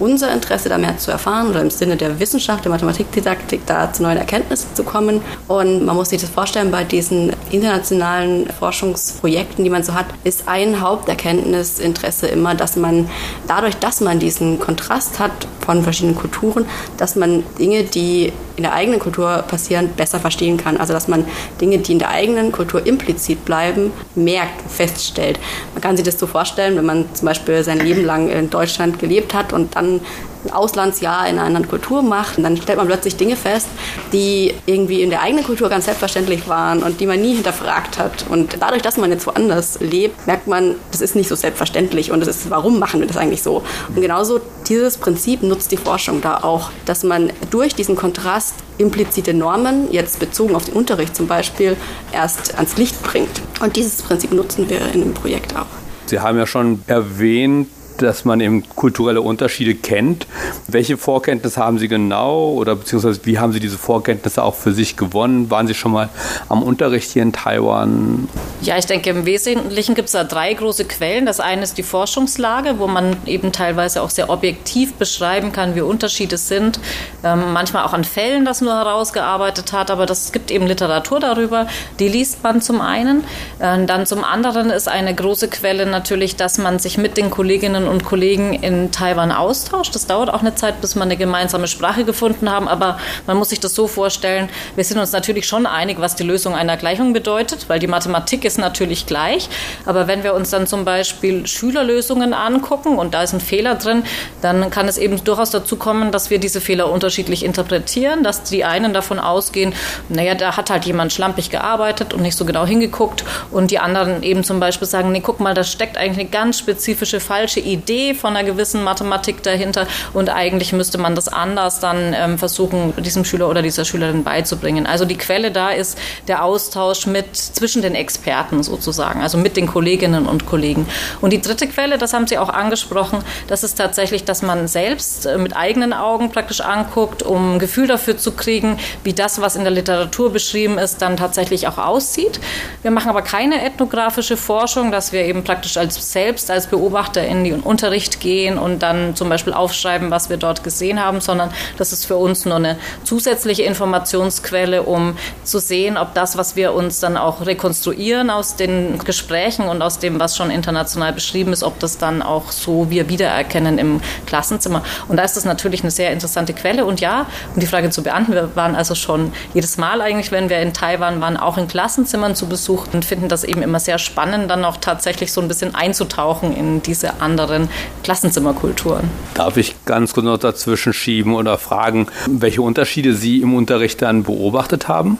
unser 0.00 0.32
Interesse, 0.32 0.68
da 0.68 0.78
mehr 0.78 0.98
zu 0.98 1.10
erfahren 1.10 1.48
oder 1.48 1.60
im 1.60 1.70
Sinne 1.70 1.96
der 1.96 2.18
Wissenschaft, 2.18 2.64
der 2.64 2.72
Mathematikdidaktik, 2.72 3.64
da 3.66 3.92
zu 3.92 4.02
neuen 4.02 4.18
Erkenntnissen 4.18 4.74
zu 4.74 4.82
kommen. 4.82 5.20
Und 5.46 5.84
man 5.84 5.96
muss 5.96 6.10
sich 6.10 6.20
das 6.20 6.30
vorstellen, 6.30 6.70
bei 6.70 6.84
diesen 6.84 7.32
internationalen 7.50 8.48
Forschungsprojekten, 8.58 9.64
die 9.64 9.70
man 9.70 9.82
so 9.82 9.94
hat, 9.94 10.06
ist 10.24 10.48
ein 10.48 10.80
Haupterkenntnisinteresse 10.80 12.26
immer, 12.26 12.54
dass 12.54 12.76
man 12.76 13.08
dadurch, 13.46 13.76
dass 13.76 14.00
man 14.00 14.18
diesen 14.18 14.58
Kontrast 14.58 15.18
hat 15.18 15.46
von 15.60 15.82
verschiedenen 15.82 16.16
Kulturen, 16.16 16.66
dass 16.96 17.14
man 17.14 17.44
Dinge, 17.58 17.84
die 17.84 18.32
in 18.58 18.64
der 18.64 18.74
eigenen 18.74 19.00
Kultur 19.00 19.44
passieren, 19.48 19.90
besser 19.96 20.20
verstehen 20.20 20.58
kann. 20.58 20.76
Also 20.76 20.92
dass 20.92 21.08
man 21.08 21.24
Dinge, 21.60 21.78
die 21.78 21.92
in 21.92 21.98
der 21.98 22.10
eigenen 22.10 22.52
Kultur 22.52 22.84
implizit 22.86 23.44
bleiben, 23.44 23.92
merkt, 24.14 24.70
feststellt. 24.70 25.38
Man 25.74 25.80
kann 25.80 25.96
sich 25.96 26.04
das 26.04 26.18
so 26.18 26.26
vorstellen, 26.26 26.76
wenn 26.76 26.84
man 26.84 27.06
zum 27.14 27.26
Beispiel 27.26 27.64
sein 27.64 27.78
Leben 27.78 28.04
lang 28.04 28.28
in 28.28 28.50
Deutschland 28.50 28.98
gelebt 28.98 29.32
hat 29.32 29.52
und 29.52 29.76
dann 29.76 30.00
ein 30.44 30.52
Auslandsjahr 30.52 31.28
in 31.28 31.36
einer 31.36 31.44
anderen 31.44 31.68
Kultur 31.68 32.02
macht, 32.02 32.42
dann 32.42 32.56
stellt 32.56 32.78
man 32.78 32.86
plötzlich 32.86 33.16
Dinge 33.16 33.36
fest, 33.36 33.68
die 34.12 34.54
irgendwie 34.66 35.02
in 35.02 35.10
der 35.10 35.22
eigenen 35.22 35.44
Kultur 35.44 35.68
ganz 35.68 35.86
selbstverständlich 35.86 36.48
waren 36.48 36.82
und 36.82 37.00
die 37.00 37.06
man 37.06 37.20
nie 37.20 37.34
hinterfragt 37.34 37.98
hat. 37.98 38.26
Und 38.28 38.56
dadurch, 38.60 38.82
dass 38.82 38.96
man 38.96 39.10
jetzt 39.10 39.26
woanders 39.26 39.78
lebt, 39.80 40.26
merkt 40.26 40.46
man, 40.46 40.76
das 40.92 41.00
ist 41.00 41.16
nicht 41.16 41.28
so 41.28 41.34
selbstverständlich 41.34 42.12
und 42.12 42.20
das 42.20 42.28
ist, 42.28 42.50
warum 42.50 42.78
machen 42.78 43.00
wir 43.00 43.06
das 43.06 43.16
eigentlich 43.16 43.42
so? 43.42 43.62
Und 43.88 44.00
genauso 44.00 44.40
dieses 44.68 44.96
Prinzip 44.96 45.42
nutzt 45.42 45.72
die 45.72 45.76
Forschung 45.76 46.20
da 46.20 46.38
auch, 46.42 46.70
dass 46.86 47.02
man 47.04 47.32
durch 47.50 47.74
diesen 47.74 47.96
Kontrast 47.96 48.54
implizite 48.78 49.34
Normen, 49.34 49.92
jetzt 49.92 50.20
bezogen 50.20 50.54
auf 50.54 50.64
den 50.64 50.74
Unterricht 50.74 51.16
zum 51.16 51.26
Beispiel, 51.26 51.76
erst 52.12 52.54
ans 52.56 52.76
Licht 52.76 53.02
bringt. 53.02 53.42
Und 53.60 53.76
dieses 53.76 54.02
Prinzip 54.02 54.32
nutzen 54.32 54.70
wir 54.70 54.80
in 54.92 55.00
dem 55.00 55.14
Projekt 55.14 55.56
auch. 55.56 55.66
Sie 56.06 56.20
haben 56.20 56.38
ja 56.38 56.46
schon 56.46 56.82
erwähnt, 56.86 57.68
dass 58.02 58.24
man 58.24 58.40
eben 58.40 58.68
kulturelle 58.74 59.20
Unterschiede 59.20 59.74
kennt. 59.74 60.26
Welche 60.66 60.96
Vorkenntnisse 60.96 61.60
haben 61.60 61.78
Sie 61.78 61.88
genau 61.88 62.52
oder 62.52 62.76
beziehungsweise 62.76 63.20
wie 63.24 63.38
haben 63.38 63.52
Sie 63.52 63.60
diese 63.60 63.78
Vorkenntnisse 63.78 64.42
auch 64.42 64.54
für 64.54 64.72
sich 64.72 64.96
gewonnen? 64.96 65.50
Waren 65.50 65.66
Sie 65.66 65.74
schon 65.74 65.92
mal 65.92 66.08
am 66.48 66.62
Unterricht 66.62 67.10
hier 67.10 67.22
in 67.22 67.32
Taiwan? 67.32 68.28
Ja, 68.60 68.76
ich 68.78 68.86
denke, 68.86 69.10
im 69.10 69.26
Wesentlichen 69.26 69.94
gibt 69.94 70.06
es 70.06 70.12
da 70.12 70.24
drei 70.24 70.52
große 70.54 70.84
Quellen. 70.84 71.26
Das 71.26 71.40
eine 71.40 71.62
ist 71.62 71.78
die 71.78 71.82
Forschungslage, 71.82 72.78
wo 72.78 72.86
man 72.86 73.16
eben 73.26 73.52
teilweise 73.52 74.02
auch 74.02 74.10
sehr 74.10 74.30
objektiv 74.30 74.94
beschreiben 74.94 75.52
kann, 75.52 75.74
wie 75.74 75.80
Unterschiede 75.80 76.38
sind. 76.38 76.80
Ähm, 77.24 77.52
manchmal 77.52 77.84
auch 77.84 77.92
an 77.92 78.04
Fällen 78.04 78.44
das 78.44 78.60
nur 78.60 78.74
herausgearbeitet 78.74 79.72
hat, 79.72 79.90
aber 79.90 80.06
das 80.06 80.32
gibt 80.32 80.50
eben 80.50 80.66
Literatur 80.66 81.20
darüber. 81.20 81.66
Die 81.98 82.08
liest 82.08 82.42
man 82.42 82.60
zum 82.62 82.80
einen. 82.80 83.24
Äh, 83.58 83.84
dann 83.86 84.06
zum 84.06 84.24
anderen 84.24 84.70
ist 84.70 84.88
eine 84.88 85.14
große 85.14 85.48
Quelle 85.48 85.86
natürlich, 85.86 86.36
dass 86.36 86.58
man 86.58 86.78
sich 86.78 86.98
mit 86.98 87.16
den 87.16 87.30
Kolleginnen 87.30 87.87
und 87.88 88.04
Kollegen 88.04 88.54
in 88.54 88.92
Taiwan 88.92 89.32
austauscht. 89.32 89.94
Das 89.94 90.06
dauert 90.06 90.30
auch 90.30 90.40
eine 90.40 90.54
Zeit, 90.54 90.80
bis 90.80 90.94
man 90.94 91.08
eine 91.08 91.16
gemeinsame 91.16 91.66
Sprache 91.66 92.04
gefunden 92.04 92.50
haben, 92.50 92.68
aber 92.68 92.98
man 93.26 93.36
muss 93.36 93.48
sich 93.50 93.60
das 93.60 93.74
so 93.74 93.88
vorstellen, 93.88 94.48
wir 94.76 94.84
sind 94.84 94.98
uns 94.98 95.12
natürlich 95.12 95.46
schon 95.46 95.66
einig, 95.66 96.00
was 96.00 96.14
die 96.14 96.22
Lösung 96.22 96.54
einer 96.54 96.76
Gleichung 96.76 97.12
bedeutet, 97.12 97.68
weil 97.68 97.78
die 97.78 97.86
Mathematik 97.86 98.44
ist 98.44 98.58
natürlich 98.58 99.06
gleich, 99.06 99.48
aber 99.86 100.06
wenn 100.06 100.22
wir 100.22 100.34
uns 100.34 100.50
dann 100.50 100.66
zum 100.66 100.84
Beispiel 100.84 101.46
Schülerlösungen 101.46 102.34
angucken 102.34 102.98
und 102.98 103.14
da 103.14 103.22
ist 103.22 103.32
ein 103.32 103.40
Fehler 103.40 103.74
drin, 103.76 104.02
dann 104.42 104.70
kann 104.70 104.88
es 104.88 104.98
eben 104.98 105.22
durchaus 105.24 105.50
dazu 105.50 105.76
kommen, 105.76 106.12
dass 106.12 106.30
wir 106.30 106.38
diese 106.38 106.60
Fehler 106.60 106.90
unterschiedlich 106.90 107.44
interpretieren, 107.44 108.22
dass 108.22 108.42
die 108.42 108.64
einen 108.64 108.92
davon 108.92 109.18
ausgehen, 109.18 109.74
naja, 110.08 110.34
da 110.34 110.56
hat 110.56 110.70
halt 110.70 110.84
jemand 110.84 111.12
schlampig 111.12 111.50
gearbeitet 111.50 112.14
und 112.14 112.22
nicht 112.22 112.36
so 112.36 112.44
genau 112.44 112.66
hingeguckt. 112.66 113.24
Und 113.50 113.70
die 113.70 113.78
anderen 113.78 114.22
eben 114.22 114.44
zum 114.44 114.60
Beispiel 114.60 114.86
sagen, 114.86 115.12
nee, 115.12 115.20
guck 115.20 115.40
mal, 115.40 115.54
da 115.54 115.64
steckt 115.64 115.96
eigentlich 115.96 116.18
eine 116.18 116.28
ganz 116.28 116.58
spezifische 116.58 117.20
falsche 117.20 117.60
Idee 117.60 117.77
Idee 117.78 118.14
von 118.14 118.36
einer 118.36 118.48
gewissen 118.48 118.82
Mathematik 118.82 119.42
dahinter 119.42 119.86
und 120.12 120.30
eigentlich 120.30 120.72
müsste 120.72 120.98
man 120.98 121.14
das 121.14 121.28
anders 121.28 121.80
dann 121.80 122.14
ähm, 122.14 122.38
versuchen, 122.38 122.92
diesem 123.02 123.24
Schüler 123.24 123.48
oder 123.48 123.62
dieser 123.62 123.84
Schülerin 123.84 124.24
beizubringen. 124.24 124.86
Also 124.86 125.04
die 125.04 125.16
Quelle 125.16 125.50
da 125.50 125.70
ist 125.70 125.98
der 126.26 126.44
Austausch 126.44 127.06
mit 127.06 127.36
zwischen 127.36 127.82
den 127.82 127.94
Experten 127.94 128.62
sozusagen, 128.62 129.22
also 129.22 129.38
mit 129.38 129.56
den 129.56 129.66
Kolleginnen 129.66 130.26
und 130.26 130.46
Kollegen. 130.46 130.86
Und 131.20 131.32
die 131.32 131.40
dritte 131.40 131.66
Quelle, 131.66 131.98
das 131.98 132.12
haben 132.12 132.26
Sie 132.26 132.38
auch 132.38 132.48
angesprochen, 132.48 133.20
das 133.46 133.62
ist 133.62 133.76
tatsächlich, 133.76 134.24
dass 134.24 134.42
man 134.42 134.68
selbst 134.68 135.26
äh, 135.26 135.38
mit 135.38 135.56
eigenen 135.56 135.92
Augen 135.92 136.30
praktisch 136.30 136.60
anguckt, 136.60 137.22
um 137.22 137.54
ein 137.54 137.58
Gefühl 137.58 137.86
dafür 137.86 138.18
zu 138.18 138.32
kriegen, 138.32 138.78
wie 139.04 139.12
das, 139.12 139.40
was 139.40 139.56
in 139.56 139.62
der 139.62 139.72
Literatur 139.72 140.32
beschrieben 140.32 140.78
ist, 140.78 141.00
dann 141.02 141.16
tatsächlich 141.16 141.68
auch 141.68 141.78
aussieht. 141.78 142.40
Wir 142.82 142.90
machen 142.90 143.08
aber 143.08 143.22
keine 143.22 143.62
ethnografische 143.64 144.36
Forschung, 144.36 144.90
dass 144.90 145.12
wir 145.12 145.24
eben 145.24 145.44
praktisch 145.44 145.76
als 145.76 146.12
selbst 146.12 146.50
als 146.50 146.66
Beobachter 146.66 147.26
in 147.26 147.44
die 147.44 147.52
Unterricht 147.68 148.20
gehen 148.20 148.58
und 148.58 148.82
dann 148.82 149.14
zum 149.14 149.28
Beispiel 149.28 149.52
aufschreiben, 149.52 150.10
was 150.10 150.30
wir 150.30 150.36
dort 150.36 150.64
gesehen 150.64 151.02
haben, 151.02 151.20
sondern 151.20 151.50
das 151.76 151.92
ist 151.92 152.06
für 152.06 152.16
uns 152.16 152.44
nur 152.44 152.56
eine 152.56 152.78
zusätzliche 153.04 153.62
Informationsquelle, 153.62 154.82
um 154.82 155.16
zu 155.44 155.58
sehen, 155.58 155.96
ob 155.96 156.14
das, 156.14 156.36
was 156.36 156.56
wir 156.56 156.72
uns 156.72 157.00
dann 157.00 157.16
auch 157.16 157.46
rekonstruieren 157.46 158.30
aus 158.30 158.56
den 158.56 158.98
Gesprächen 158.98 159.68
und 159.68 159.82
aus 159.82 159.98
dem, 159.98 160.18
was 160.18 160.36
schon 160.36 160.50
international 160.50 161.12
beschrieben 161.12 161.52
ist, 161.52 161.62
ob 161.62 161.78
das 161.78 161.98
dann 161.98 162.22
auch 162.22 162.50
so 162.50 162.90
wir 162.90 163.08
wiedererkennen 163.08 163.78
im 163.78 164.00
Klassenzimmer. 164.26 164.82
Und 165.08 165.16
da 165.16 165.22
ist 165.22 165.36
das 165.36 165.44
natürlich 165.44 165.82
eine 165.82 165.90
sehr 165.90 166.12
interessante 166.12 166.54
Quelle. 166.54 166.84
Und 166.84 167.00
ja, 167.00 167.26
um 167.54 167.60
die 167.60 167.66
Frage 167.66 167.90
zu 167.90 168.02
beantworten, 168.02 168.32
wir 168.32 168.56
waren 168.56 168.74
also 168.74 168.94
schon 168.94 169.32
jedes 169.54 169.78
Mal 169.78 170.00
eigentlich, 170.00 170.32
wenn 170.32 170.48
wir 170.48 170.60
in 170.60 170.72
Taiwan 170.72 171.20
waren, 171.20 171.36
auch 171.36 171.58
in 171.58 171.68
Klassenzimmern 171.68 172.34
zu 172.34 172.46
Besuch 172.46 172.86
und 172.92 173.04
finden 173.04 173.28
das 173.28 173.44
eben 173.44 173.62
immer 173.62 173.80
sehr 173.80 173.98
spannend, 173.98 174.50
dann 174.50 174.64
auch 174.64 174.76
tatsächlich 174.76 175.32
so 175.32 175.40
ein 175.40 175.48
bisschen 175.48 175.74
einzutauchen 175.74 176.54
in 176.56 176.82
diese 176.82 177.20
anderen 177.58 177.68
Klassenzimmerkulturen. 178.02 179.08
Darf 179.34 179.56
ich 179.56 179.74
ganz 179.84 180.14
kurz 180.14 180.24
noch 180.24 180.38
dazwischen 180.38 180.92
schieben 180.92 181.34
oder 181.34 181.58
fragen, 181.58 182.06
welche 182.28 182.62
Unterschiede 182.62 183.14
Sie 183.14 183.40
im 183.40 183.54
Unterricht 183.54 184.02
dann 184.02 184.22
beobachtet 184.22 184.88
haben? 184.88 185.18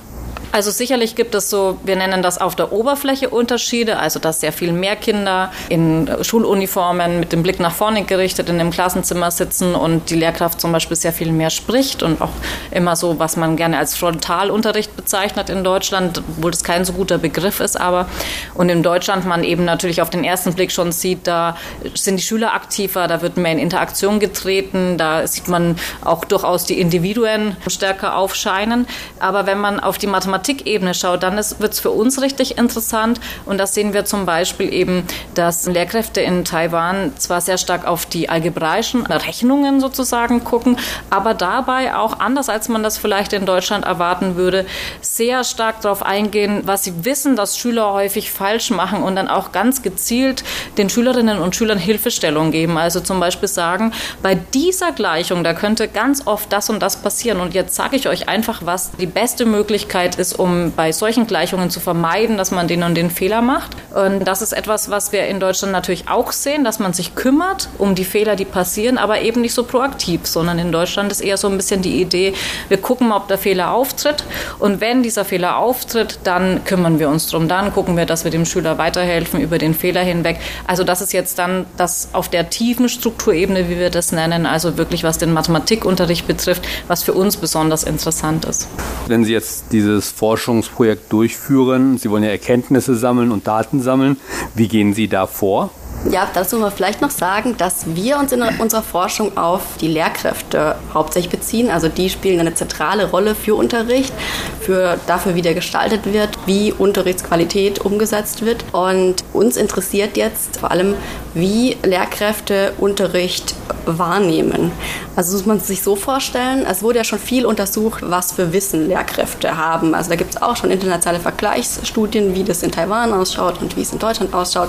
Also 0.50 0.70
sicherlich 0.70 1.14
gibt 1.14 1.34
es 1.34 1.50
so, 1.50 1.78
wir 1.84 1.94
nennen 1.96 2.22
das 2.22 2.38
auf 2.38 2.56
der 2.56 2.72
Oberfläche 2.72 3.28
Unterschiede, 3.28 3.98
also 3.98 4.18
dass 4.18 4.40
sehr 4.40 4.52
viel 4.52 4.72
mehr 4.72 4.96
Kinder 4.96 5.52
in 5.68 6.10
Schuluniformen 6.22 7.20
mit 7.20 7.32
dem 7.32 7.42
Blick 7.42 7.60
nach 7.60 7.72
vorne 7.72 8.04
gerichtet 8.04 8.48
in 8.48 8.58
dem 8.58 8.70
Klassenzimmer 8.70 9.30
sitzen 9.30 9.74
und 9.74 10.08
die 10.08 10.14
Lehrkraft 10.14 10.58
zum 10.58 10.72
Beispiel 10.72 10.96
sehr 10.96 11.12
viel 11.12 11.32
mehr 11.32 11.50
spricht 11.50 12.02
und 12.02 12.22
auch 12.22 12.30
immer 12.70 12.96
so, 12.96 13.18
was 13.18 13.36
man 13.36 13.56
gerne 13.56 13.76
als 13.76 13.94
Frontalunterricht 13.94 14.96
bezeichnet 14.96 15.50
in 15.50 15.64
Deutschland, 15.64 16.22
obwohl 16.36 16.50
das 16.50 16.64
kein 16.64 16.86
so 16.86 16.94
guter 16.94 17.18
Begriff 17.18 17.60
ist, 17.60 17.78
aber 17.78 18.06
und 18.54 18.70
in 18.70 18.82
Deutschland 18.82 19.26
man 19.26 19.44
eben 19.44 19.66
natürlich 19.66 20.00
auf 20.00 20.08
den 20.08 20.24
ersten 20.24 20.54
Blick 20.54 20.72
schon 20.72 20.92
sieht, 20.92 21.26
da 21.26 21.58
sind 21.94 22.16
die 22.16 22.22
Schüler 22.22 22.54
aktiver, 22.54 23.06
da 23.06 23.20
wird 23.20 23.36
mehr 23.36 23.52
in 23.52 23.58
Interaktion 23.58 24.18
getreten, 24.18 24.96
da 24.96 25.26
sieht 25.26 25.48
man 25.48 25.76
auch 26.02 26.24
durchaus 26.24 26.64
die 26.64 26.80
Individuen 26.80 27.54
stärker 27.66 28.16
aufscheinen, 28.16 28.86
aber 29.20 29.44
wenn 29.46 29.58
man 29.58 29.78
auf 29.78 29.98
die 29.98 30.06
Mathematik 30.06 30.37
Mathematikebene 30.38 30.94
schaut, 30.94 31.22
dann 31.22 31.36
wird 31.36 31.72
es 31.72 31.80
für 31.80 31.90
uns 31.90 32.22
richtig 32.22 32.58
interessant. 32.58 33.20
Und 33.44 33.58
das 33.58 33.74
sehen 33.74 33.92
wir 33.92 34.04
zum 34.04 34.24
Beispiel 34.26 34.72
eben, 34.72 35.04
dass 35.34 35.66
Lehrkräfte 35.66 36.20
in 36.20 36.44
Taiwan 36.44 37.12
zwar 37.18 37.40
sehr 37.40 37.58
stark 37.58 37.86
auf 37.86 38.06
die 38.06 38.28
algebraischen 38.28 39.06
Rechnungen 39.06 39.80
sozusagen 39.80 40.44
gucken, 40.44 40.78
aber 41.10 41.34
dabei 41.34 41.96
auch 41.96 42.20
anders, 42.20 42.48
als 42.48 42.68
man 42.68 42.82
das 42.82 42.98
vielleicht 42.98 43.32
in 43.32 43.46
Deutschland 43.46 43.84
erwarten 43.84 44.36
würde, 44.36 44.64
sehr 45.00 45.44
stark 45.44 45.80
darauf 45.80 46.02
eingehen, 46.02 46.62
was 46.64 46.84
sie 46.84 47.04
wissen, 47.04 47.36
dass 47.36 47.58
Schüler 47.58 47.92
häufig 47.92 48.30
falsch 48.30 48.70
machen 48.70 49.02
und 49.02 49.16
dann 49.16 49.28
auch 49.28 49.52
ganz 49.52 49.82
gezielt 49.82 50.44
den 50.76 50.88
Schülerinnen 50.88 51.38
und 51.38 51.56
Schülern 51.56 51.78
Hilfestellung 51.78 52.50
geben. 52.50 52.78
Also 52.78 53.00
zum 53.00 53.20
Beispiel 53.20 53.48
sagen, 53.48 53.92
bei 54.22 54.34
dieser 54.34 54.92
Gleichung, 54.92 55.42
da 55.42 55.54
könnte 55.54 55.88
ganz 55.88 56.26
oft 56.26 56.52
das 56.52 56.70
und 56.70 56.80
das 56.80 56.96
passieren. 56.96 57.40
Und 57.40 57.54
jetzt 57.54 57.74
sage 57.74 57.96
ich 57.96 58.08
euch 58.08 58.28
einfach, 58.28 58.62
was 58.64 58.92
die 58.92 59.06
beste 59.06 59.44
Möglichkeit 59.44 60.16
ist, 60.16 60.27
ist, 60.28 60.38
um 60.38 60.72
bei 60.72 60.92
solchen 60.92 61.26
Gleichungen 61.26 61.70
zu 61.70 61.80
vermeiden, 61.80 62.36
dass 62.36 62.50
man 62.50 62.68
den 62.68 62.82
und 62.82 62.94
den 62.94 63.10
Fehler 63.10 63.40
macht. 63.40 63.76
Und 63.94 64.24
das 64.24 64.42
ist 64.42 64.52
etwas, 64.52 64.90
was 64.90 65.12
wir 65.12 65.26
in 65.26 65.40
Deutschland 65.40 65.72
natürlich 65.72 66.08
auch 66.08 66.32
sehen, 66.32 66.64
dass 66.64 66.78
man 66.78 66.92
sich 66.92 67.14
kümmert 67.14 67.68
um 67.78 67.94
die 67.94 68.04
Fehler, 68.04 68.36
die 68.36 68.44
passieren, 68.44 68.98
aber 68.98 69.22
eben 69.22 69.40
nicht 69.40 69.54
so 69.54 69.64
proaktiv, 69.64 70.26
sondern 70.26 70.58
in 70.58 70.72
Deutschland 70.72 71.10
ist 71.12 71.20
eher 71.20 71.36
so 71.36 71.48
ein 71.48 71.56
bisschen 71.56 71.82
die 71.82 72.00
Idee, 72.00 72.34
wir 72.68 72.78
gucken 72.78 73.08
mal, 73.08 73.16
ob 73.16 73.28
der 73.28 73.38
Fehler 73.38 73.72
auftritt. 73.72 74.24
Und 74.58 74.80
wenn 74.80 75.02
dieser 75.02 75.24
Fehler 75.24 75.56
auftritt, 75.56 76.20
dann 76.24 76.64
kümmern 76.64 76.98
wir 76.98 77.08
uns 77.08 77.28
drum. 77.28 77.48
Dann 77.48 77.72
gucken 77.72 77.96
wir, 77.96 78.06
dass 78.06 78.24
wir 78.24 78.30
dem 78.30 78.44
Schüler 78.44 78.78
weiterhelfen 78.78 79.40
über 79.40 79.58
den 79.58 79.74
Fehler 79.74 80.02
hinweg. 80.02 80.38
Also 80.66 80.84
das 80.84 81.00
ist 81.00 81.12
jetzt 81.12 81.38
dann 81.38 81.66
das 81.76 82.08
auf 82.12 82.28
der 82.28 82.50
tiefen 82.50 82.88
Strukturebene, 82.88 83.68
wie 83.68 83.78
wir 83.78 83.90
das 83.90 84.12
nennen, 84.12 84.46
also 84.46 84.76
wirklich 84.76 85.04
was 85.04 85.18
den 85.18 85.32
Mathematikunterricht 85.32 86.26
betrifft, 86.26 86.66
was 86.86 87.02
für 87.02 87.14
uns 87.14 87.36
besonders 87.36 87.84
interessant 87.84 88.44
ist. 88.44 88.68
Wenn 89.06 89.24
Sie 89.24 89.32
jetzt 89.32 89.72
dieses 89.72 90.17
Forschungsprojekt 90.18 91.12
durchführen? 91.12 91.96
Sie 91.96 92.10
wollen 92.10 92.24
ja 92.24 92.30
Erkenntnisse 92.30 92.96
sammeln 92.96 93.30
und 93.30 93.46
Daten 93.46 93.80
sammeln. 93.80 94.16
Wie 94.54 94.66
gehen 94.66 94.92
Sie 94.92 95.06
da 95.06 95.28
vor? 95.28 95.70
Ja, 96.10 96.28
dazu 96.32 96.58
man 96.58 96.70
vielleicht 96.70 97.02
noch 97.02 97.10
sagen, 97.10 97.56
dass 97.58 97.94
wir 97.94 98.18
uns 98.18 98.32
in 98.32 98.42
unserer 98.42 98.82
Forschung 98.82 99.36
auf 99.36 99.62
die 99.80 99.88
Lehrkräfte 99.88 100.76
hauptsächlich 100.94 101.30
beziehen. 101.30 101.70
Also 101.70 101.88
die 101.88 102.08
spielen 102.08 102.40
eine 102.40 102.54
zentrale 102.54 103.10
Rolle 103.10 103.34
für 103.34 103.56
Unterricht, 103.56 104.12
für 104.60 104.98
dafür, 105.06 105.34
wie 105.34 105.42
der 105.42 105.54
gestaltet 105.54 106.12
wird, 106.12 106.30
wie 106.46 106.72
Unterrichtsqualität 106.72 107.80
umgesetzt 107.80 108.44
wird. 108.44 108.64
Und 108.72 109.24
uns 109.32 109.56
interessiert 109.56 110.16
jetzt 110.16 110.58
vor 110.58 110.70
allem, 110.70 110.94
wie 111.38 111.76
Lehrkräfte 111.84 112.72
Unterricht 112.78 113.54
wahrnehmen. 113.86 114.72
Also 115.16 115.36
muss 115.36 115.46
man 115.46 115.60
sich 115.60 115.82
so 115.82 115.96
vorstellen, 115.96 116.64
es 116.68 116.82
wurde 116.82 116.98
ja 116.98 117.04
schon 117.04 117.18
viel 117.18 117.46
untersucht, 117.46 118.02
was 118.06 118.32
für 118.32 118.52
Wissen 118.52 118.88
Lehrkräfte 118.88 119.56
haben. 119.56 119.94
Also 119.94 120.10
da 120.10 120.16
gibt 120.16 120.34
es 120.34 120.42
auch 120.42 120.56
schon 120.56 120.70
internationale 120.70 121.20
Vergleichsstudien, 121.20 122.34
wie 122.34 122.44
das 122.44 122.62
in 122.62 122.70
Taiwan 122.70 123.12
ausschaut 123.12 123.60
und 123.60 123.76
wie 123.76 123.82
es 123.82 123.92
in 123.92 123.98
Deutschland 123.98 124.32
ausschaut. 124.34 124.68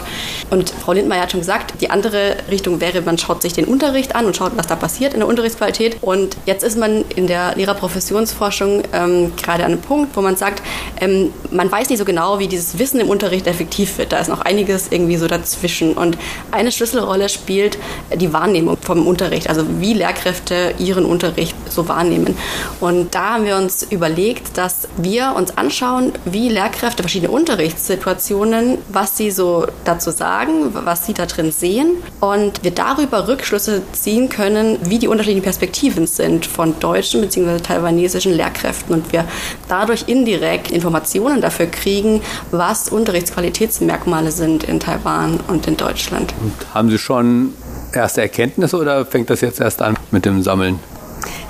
Und 0.49 0.69
Frau 0.69 0.93
Lindmeier 0.93 1.23
hat 1.23 1.31
schon 1.31 1.41
gesagt, 1.41 1.75
die 1.81 1.89
andere 1.89 2.37
Richtung 2.49 2.81
wäre, 2.81 3.01
man 3.01 3.17
schaut 3.17 3.41
sich 3.41 3.53
den 3.53 3.65
Unterricht 3.65 4.15
an 4.15 4.25
und 4.25 4.35
schaut, 4.35 4.53
was 4.55 4.67
da 4.67 4.75
passiert 4.75 5.13
in 5.13 5.19
der 5.19 5.29
Unterrichtsqualität. 5.29 5.97
Und 6.01 6.37
jetzt 6.45 6.63
ist 6.63 6.77
man 6.77 7.03
in 7.15 7.27
der 7.27 7.55
Lehrerprofessionsforschung 7.55 8.83
ähm, 8.93 9.35
gerade 9.35 9.65
an 9.65 9.73
einem 9.73 9.81
Punkt, 9.81 10.15
wo 10.15 10.21
man 10.21 10.35
sagt, 10.35 10.63
ähm, 10.99 11.31
man 11.51 11.71
weiß 11.71 11.89
nicht 11.89 11.99
so 11.99 12.05
genau, 12.05 12.39
wie 12.39 12.47
dieses 12.47 12.79
Wissen 12.79 12.99
im 12.99 13.09
Unterricht 13.09 13.47
effektiv 13.47 13.97
wird. 13.97 14.11
Da 14.11 14.17
ist 14.17 14.29
noch 14.29 14.41
einiges 14.41 14.87
irgendwie 14.91 15.17
so 15.17 15.27
dazwischen. 15.27 15.93
Und 15.93 16.17
eine 16.59 16.73
Schlüsselrolle 16.73 17.29
spielt 17.29 17.77
die 18.13 18.33
Wahrnehmung 18.33 18.77
vom 18.81 19.07
Unterricht, 19.07 19.49
also 19.49 19.63
wie 19.79 19.93
Lehrkräfte 19.93 20.73
ihren 20.77 21.05
Unterricht 21.05 21.55
so 21.69 21.87
wahrnehmen. 21.87 22.37
Und 22.81 23.15
da 23.15 23.35
haben 23.35 23.45
wir 23.45 23.55
uns 23.55 23.83
überlegt, 23.83 24.57
dass 24.57 24.89
wir 24.97 25.33
uns 25.37 25.57
anschauen, 25.57 26.11
wie 26.25 26.49
Lehrkräfte 26.49 27.01
verschiedene 27.01 27.31
Unterrichtssituationen, 27.31 28.79
was 28.89 29.15
sie 29.15 29.31
so 29.31 29.67
dazu 29.85 30.11
sagen, 30.11 30.73
was 30.73 31.05
sie 31.05 31.13
da 31.13 31.25
drin 31.25 31.53
sehen 31.53 31.91
und 32.19 32.61
wir 32.61 32.71
darüber 32.71 33.29
Rückschlüsse 33.29 33.81
ziehen 33.93 34.27
können, 34.27 34.77
wie 34.83 34.99
die 34.99 35.07
unterschiedlichen 35.07 35.43
Perspektiven 35.43 36.07
sind 36.07 36.45
von 36.45 36.77
deutschen 36.81 37.21
bzw. 37.21 37.59
taiwanesischen 37.59 38.33
Lehrkräften 38.33 38.93
und 38.95 39.13
wir 39.13 39.23
dadurch 39.69 40.03
indirekt 40.07 40.71
Informationen 40.71 41.39
dafür 41.39 41.67
kriegen, 41.67 42.21
was 42.51 42.89
Unterrichtsqualitätsmerkmale 42.89 44.31
sind 44.31 44.65
in 44.65 44.81
Taiwan 44.81 45.39
und 45.47 45.65
in 45.67 45.77
Deutschland. 45.77 46.33
Und 46.41 46.53
haben 46.73 46.89
Sie 46.89 46.97
schon 46.97 47.53
erste 47.93 48.21
Erkenntnisse 48.21 48.77
oder 48.77 49.05
fängt 49.05 49.29
das 49.29 49.41
jetzt 49.41 49.59
erst 49.59 49.81
an 49.81 49.97
mit 50.11 50.25
dem 50.25 50.41
Sammeln? 50.43 50.79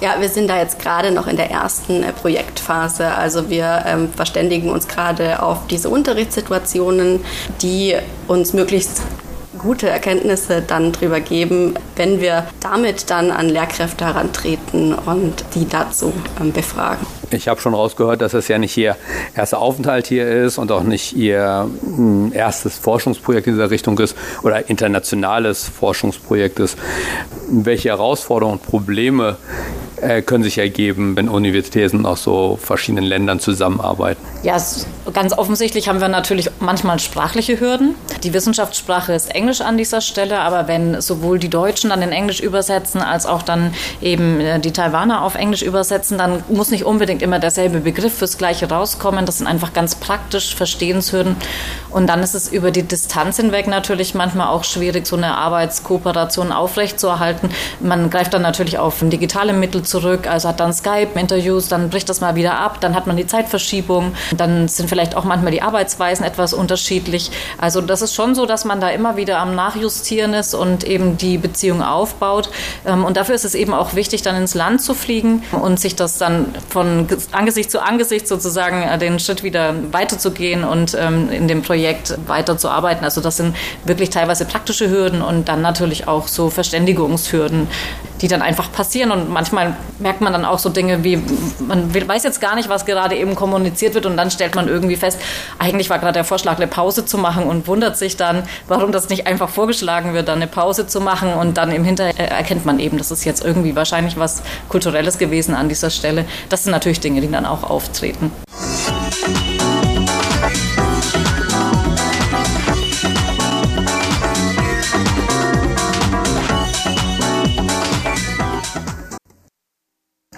Ja, 0.02 0.15
wir 0.19 0.30
sind 0.30 0.47
da 0.47 0.58
jetzt 0.58 0.80
gerade 0.80 1.12
noch 1.12 1.28
in 1.28 1.36
der 1.36 1.52
ersten 1.52 2.04
äh, 2.04 2.13
Projektphase. 2.13 3.12
Also 3.12 3.49
wir 3.49 3.84
ähm, 3.86 4.10
verständigen 4.15 4.69
uns 4.69 4.88
gerade 4.88 5.43
auf 5.43 5.67
diese 5.67 5.89
Unterrichtssituationen, 5.89 7.19
die 7.62 7.95
uns 8.28 8.54
möglichst 8.54 9.02
gute 9.59 9.89
Erkenntnisse 9.89 10.63
dann 10.65 10.91
drüber 10.91 11.19
geben, 11.19 11.75
wenn 11.95 12.19
wir 12.21 12.47
damit 12.61 13.09
dann 13.11 13.29
an 13.31 13.49
Lehrkräfte 13.49 14.05
herantreten 14.05 14.95
und 14.95 15.45
die 15.53 15.67
dazu 15.67 16.11
ähm, 16.41 16.51
befragen. 16.51 17.05
Ich 17.31 17.47
habe 17.47 17.61
schon 17.61 17.75
rausgehört, 17.75 18.21
dass 18.21 18.33
es 18.33 18.47
ja 18.47 18.57
nicht 18.57 18.75
Ihr 18.77 18.95
erster 19.35 19.59
Aufenthalt 19.59 20.07
hier 20.07 20.27
ist 20.27 20.57
und 20.57 20.71
auch 20.71 20.83
nicht 20.83 21.13
Ihr 21.15 21.69
hm, 21.83 22.31
erstes 22.33 22.77
Forschungsprojekt 22.77 23.45
in 23.47 23.53
dieser 23.53 23.69
Richtung 23.69 23.99
ist 23.99 24.15
oder 24.41 24.69
internationales 24.69 25.69
Forschungsprojekt 25.69 26.59
ist. 26.59 26.77
Welche 27.49 27.89
Herausforderungen 27.89 28.57
und 28.57 28.65
Probleme 28.65 29.37
äh, 30.01 30.21
können 30.21 30.43
sich 30.43 30.57
ergeben, 30.57 31.15
wenn 31.15 31.29
Universitäten 31.29 32.05
aus 32.05 32.23
so 32.23 32.57
verschiedenen 32.61 33.03
Ländern 33.03 33.39
zusammenarbeiten? 33.39 34.21
Ja, 34.43 34.57
ganz 35.13 35.37
offensichtlich 35.37 35.89
haben 35.89 35.99
wir 35.99 36.07
natürlich 36.07 36.49
manchmal 36.59 36.99
sprachliche 36.99 37.59
Hürden. 37.59 37.95
Die 38.23 38.33
Wissenschaftssprache 38.33 39.13
ist 39.13 39.35
Englisch 39.35 39.48
an 39.62 39.77
dieser 39.77 40.01
Stelle, 40.01 40.39
aber 40.39 40.67
wenn 40.67 41.01
sowohl 41.01 41.39
die 41.39 41.49
Deutschen 41.49 41.89
dann 41.89 42.01
in 42.01 42.12
Englisch 42.12 42.39
übersetzen, 42.39 43.01
als 43.01 43.25
auch 43.25 43.41
dann 43.41 43.73
eben 44.01 44.39
äh, 44.39 44.59
die 44.59 44.71
Taiwaner 44.71 45.23
auf 45.23 45.35
Englisch 45.35 45.62
übersetzen, 45.62 46.17
dann 46.17 46.43
muss 46.47 46.71
nicht 46.71 46.85
unbedingt 46.85 47.21
immer 47.21 47.39
derselbe 47.39 47.79
Begriff 47.79 48.13
fürs 48.17 48.38
Gleiche 48.38 48.69
rauskommen. 48.69 49.25
Das 49.25 49.39
sind 49.39 49.47
einfach 49.47 49.73
ganz 49.73 49.95
praktisch 49.95 50.55
Verstehenshürden. 50.55 51.35
Und 51.91 52.08
dann 52.08 52.21
ist 52.21 52.36
es 52.36 52.49
über 52.52 52.71
die 52.71 52.84
Distanz 52.84 53.38
hinweg 53.38 53.67
natürlich 53.67 54.13
manchmal 54.13 54.47
auch 54.47 54.63
schwierig, 54.63 55.08
so 55.08 55.15
eine 55.15 55.36
Arbeitskooperation 55.36 56.52
aufrechtzuerhalten. 56.52 57.49
Man 57.80 58.10
greift 58.10 58.34
dann 58.34 58.41
natürlich 58.41 58.78
auf 58.78 58.97
digitale 59.02 59.54
Mittel 59.54 59.84
zurück, 59.84 60.28
also 60.28 60.49
hat 60.49 60.60
dann 60.60 60.73
Skype-Interviews, 60.73 61.67
dann 61.67 61.89
bricht 61.89 62.10
das 62.10 62.21
mal 62.21 62.36
wieder 62.36 62.60
ab, 62.60 62.80
dann 62.82 62.95
hat 62.95 63.08
man 63.08 63.17
die 63.17 63.25
Zeitverschiebung, 63.25 64.13
dann 64.36 64.67
sind 64.67 64.89
vielleicht 64.89 65.15
auch 65.15 65.23
manchmal 65.23 65.52
die 65.52 65.62
Arbeitsweisen 65.62 66.25
etwas 66.25 66.54
unterschiedlich. 66.54 67.32
Also 67.58 67.82
das 67.82 68.02
ist 68.02 68.13
schon 68.13 68.36
so, 68.36 68.45
dass 68.45 68.65
man 68.65 68.80
da 68.80 68.89
immer 68.89 69.17
wieder 69.17 69.39
am 69.39 69.56
Nachjustieren 69.56 70.34
ist 70.34 70.54
und 70.54 70.84
eben 70.84 71.17
die 71.17 71.38
Beziehung 71.38 71.82
aufbaut. 71.82 72.49
Ähm, 72.86 73.04
und 73.04 73.17
dafür 73.17 73.36
ist 73.36 73.45
es 73.45 73.56
eben 73.56 73.73
auch 73.73 73.95
wichtig, 73.95 74.21
dann 74.21 74.36
ins 74.36 74.54
Land 74.54 74.82
zu 74.82 74.93
fliegen 74.93 75.43
und 75.52 75.80
sich 75.80 75.95
das 75.95 76.17
dann 76.17 76.54
von 76.69 77.08
Angesicht 77.32 77.71
zu 77.71 77.82
Angesicht 77.82 78.28
sozusagen 78.28 78.84
äh, 78.84 78.97
den 78.97 79.19
Schritt 79.19 79.43
wieder 79.43 79.73
weiterzugehen 79.91 80.63
und 80.63 80.95
ähm, 80.99 81.32
in 81.32 81.47
dem 81.47 81.62
Projekt 81.63 81.78
weiterzuarbeiten. 82.27 83.03
Also 83.03 83.21
das 83.21 83.37
sind 83.37 83.55
wirklich 83.85 84.09
teilweise 84.09 84.45
praktische 84.45 84.89
Hürden 84.89 85.21
und 85.21 85.47
dann 85.47 85.61
natürlich 85.61 86.07
auch 86.07 86.27
so 86.27 86.49
Verständigungshürden 86.49 87.67
die 88.21 88.27
dann 88.27 88.41
einfach 88.41 88.71
passieren. 88.71 89.11
Und 89.11 89.29
manchmal 89.29 89.75
merkt 89.99 90.21
man 90.21 90.33
dann 90.33 90.45
auch 90.45 90.59
so 90.59 90.69
Dinge 90.69 91.03
wie, 91.03 91.21
man 91.59 91.93
weiß 91.93 92.23
jetzt 92.23 92.41
gar 92.41 92.55
nicht, 92.55 92.69
was 92.69 92.85
gerade 92.85 93.15
eben 93.15 93.35
kommuniziert 93.35 93.93
wird 93.95 94.05
und 94.05 94.17
dann 94.17 94.31
stellt 94.31 94.55
man 94.55 94.67
irgendwie 94.67 94.95
fest, 94.95 95.19
eigentlich 95.57 95.89
war 95.89 95.99
gerade 95.99 96.13
der 96.13 96.23
Vorschlag, 96.23 96.57
eine 96.57 96.67
Pause 96.67 97.05
zu 97.05 97.17
machen 97.17 97.43
und 97.43 97.67
wundert 97.67 97.97
sich 97.97 98.17
dann, 98.17 98.43
warum 98.67 98.91
das 98.91 99.09
nicht 99.09 99.27
einfach 99.27 99.49
vorgeschlagen 99.49 100.13
wird, 100.13 100.27
dann 100.27 100.37
eine 100.37 100.47
Pause 100.47 100.87
zu 100.87 101.01
machen 101.01 101.33
und 101.33 101.57
dann 101.57 101.71
im 101.71 101.83
Hinterher 101.83 102.31
erkennt 102.31 102.65
man 102.65 102.79
eben, 102.79 102.97
das 102.97 103.11
ist 103.11 103.25
jetzt 103.25 103.43
irgendwie 103.43 103.75
wahrscheinlich 103.75 104.17
was 104.17 104.41
Kulturelles 104.69 105.17
gewesen 105.17 105.55
an 105.55 105.69
dieser 105.69 105.89
Stelle. 105.89 106.25
Das 106.49 106.63
sind 106.63 106.71
natürlich 106.71 106.99
Dinge, 106.99 107.21
die 107.21 107.31
dann 107.31 107.45
auch 107.45 107.63
auftreten. 107.63 108.31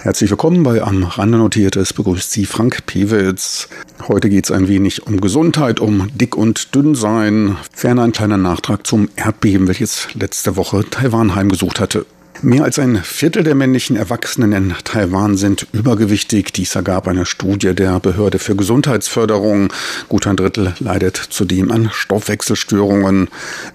Herzlich 0.03 0.31
willkommen 0.31 0.63
bei 0.63 0.81
Am 0.81 1.03
Rande 1.03 1.37
Notiertes. 1.37 1.93
Begrüßt 1.93 2.31
Sie 2.31 2.47
Frank 2.47 2.87
Pewitz. 2.87 3.69
Heute 4.07 4.29
geht 4.29 4.45
es 4.45 4.51
ein 4.51 4.67
wenig 4.67 5.05
um 5.05 5.21
Gesundheit, 5.21 5.79
um 5.79 6.09
dick 6.15 6.35
und 6.35 6.73
dünn 6.73 6.95
sein. 6.95 7.55
Ferner 7.71 8.01
ein 8.01 8.11
kleiner 8.11 8.37
Nachtrag 8.37 8.87
zum 8.87 9.09
Erdbeben, 9.15 9.67
welches 9.67 10.07
letzte 10.15 10.55
Woche 10.55 10.89
Taiwan 10.89 11.35
heimgesucht 11.35 11.79
hatte. 11.79 12.07
Mehr 12.43 12.63
als 12.63 12.79
ein 12.79 12.95
Viertel 13.03 13.43
der 13.43 13.53
männlichen 13.53 13.95
Erwachsenen 13.95 14.51
in 14.51 14.73
Taiwan 14.83 15.37
sind 15.37 15.67
übergewichtig. 15.73 16.51
Dies 16.51 16.73
ergab 16.73 17.07
eine 17.07 17.27
Studie 17.27 17.75
der 17.75 17.99
Behörde 17.99 18.39
für 18.39 18.55
Gesundheitsförderung. 18.55 19.71
Gut 20.09 20.25
ein 20.25 20.37
Drittel 20.37 20.73
leidet 20.79 21.17
zudem 21.17 21.71
an 21.71 21.91
Stoffwechselstörungen. 21.93 23.27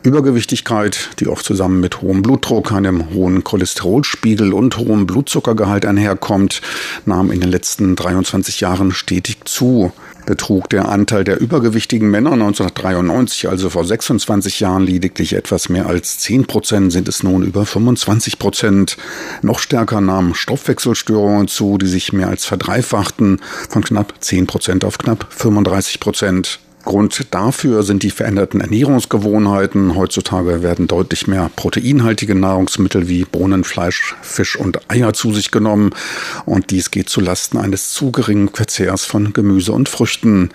Übergewichtigkeit, 0.03 1.11
die 1.21 1.29
oft 1.29 1.45
zusammen 1.45 1.79
mit 1.79 2.03
hohem 2.03 2.23
Blutdruck, 2.23 2.73
einem 2.73 3.15
hohen 3.15 3.45
Cholesterolspiegel 3.45 4.53
und 4.53 4.77
hohem 4.79 5.07
Blutzuckergehalt 5.07 5.87
einherkommt, 5.87 6.61
nahm 7.05 7.31
in 7.31 7.41
den 7.41 7.51
letzten 7.51 7.95
23 7.95 8.61
Jahren 8.61 8.91
stetig 8.91 9.45
zu 9.45 9.93
betrug 10.27 10.69
der 10.69 10.89
Anteil 10.89 11.25
der 11.25 11.41
übergewichtigen 11.41 12.11
Männer 12.11 12.33
1993, 12.33 13.49
also 13.49 13.71
vor 13.71 13.85
26 13.85 14.61
Jahren, 14.61 14.85
lediglich 14.85 15.33
etwas 15.33 15.69
mehr 15.69 15.87
als 15.87 16.19
10 16.19 16.47
Prozent, 16.47 16.93
sind 16.93 17.09
es 17.09 17.23
nun 17.23 17.43
über 17.43 17.65
25 17.65 18.39
Prozent. 18.39 18.97
Noch 19.43 19.59
stärker 19.59 20.01
nahmen 20.01 20.35
Stoffwechselstörungen 20.35 21.49
zu, 21.49 21.79
die 21.79 21.87
sich 21.87 22.13
mehr 22.13 22.29
als 22.29 22.45
verdreifachten, 22.45 23.41
von 23.71 23.83
knapp 23.83 24.15
10 24.21 24.47
Prozent 24.47 24.85
auf 24.85 24.99
knapp 24.99 25.27
35 25.31 26.01
Prozent. 26.01 26.59
Grund 26.87 27.27
dafür 27.33 27.83
sind 27.83 28.05
die 28.05 28.11
veränderten 28.11 28.63
Ernährungsgewohnheiten. 28.63 29.97
Heutzutage 29.97 30.63
werden 30.63 30.87
deutlich 30.87 31.27
mehr 31.27 31.51
proteinhaltige 31.55 32.35
Nahrungsmittel 32.35 33.09
wie 33.09 33.25
Bohnen, 33.25 33.65
Fleisch, 33.65 34.15
Fisch 34.23 34.57
und 34.57 34.91
Eier 34.91 35.13
zu 35.13 35.35
sich 35.35 35.51
genommen. 35.51 35.91
Und 36.47 36.71
dies 36.71 36.91
geht 36.91 37.11
zulasten 37.11 37.59
eines 37.59 37.93
zu 37.93 38.13
geringen 38.13 38.49
Verzehrs 38.49 39.05
von 39.05 39.33
Gemüse 39.33 39.73
und 39.73 39.89
Früchten. 39.89 40.51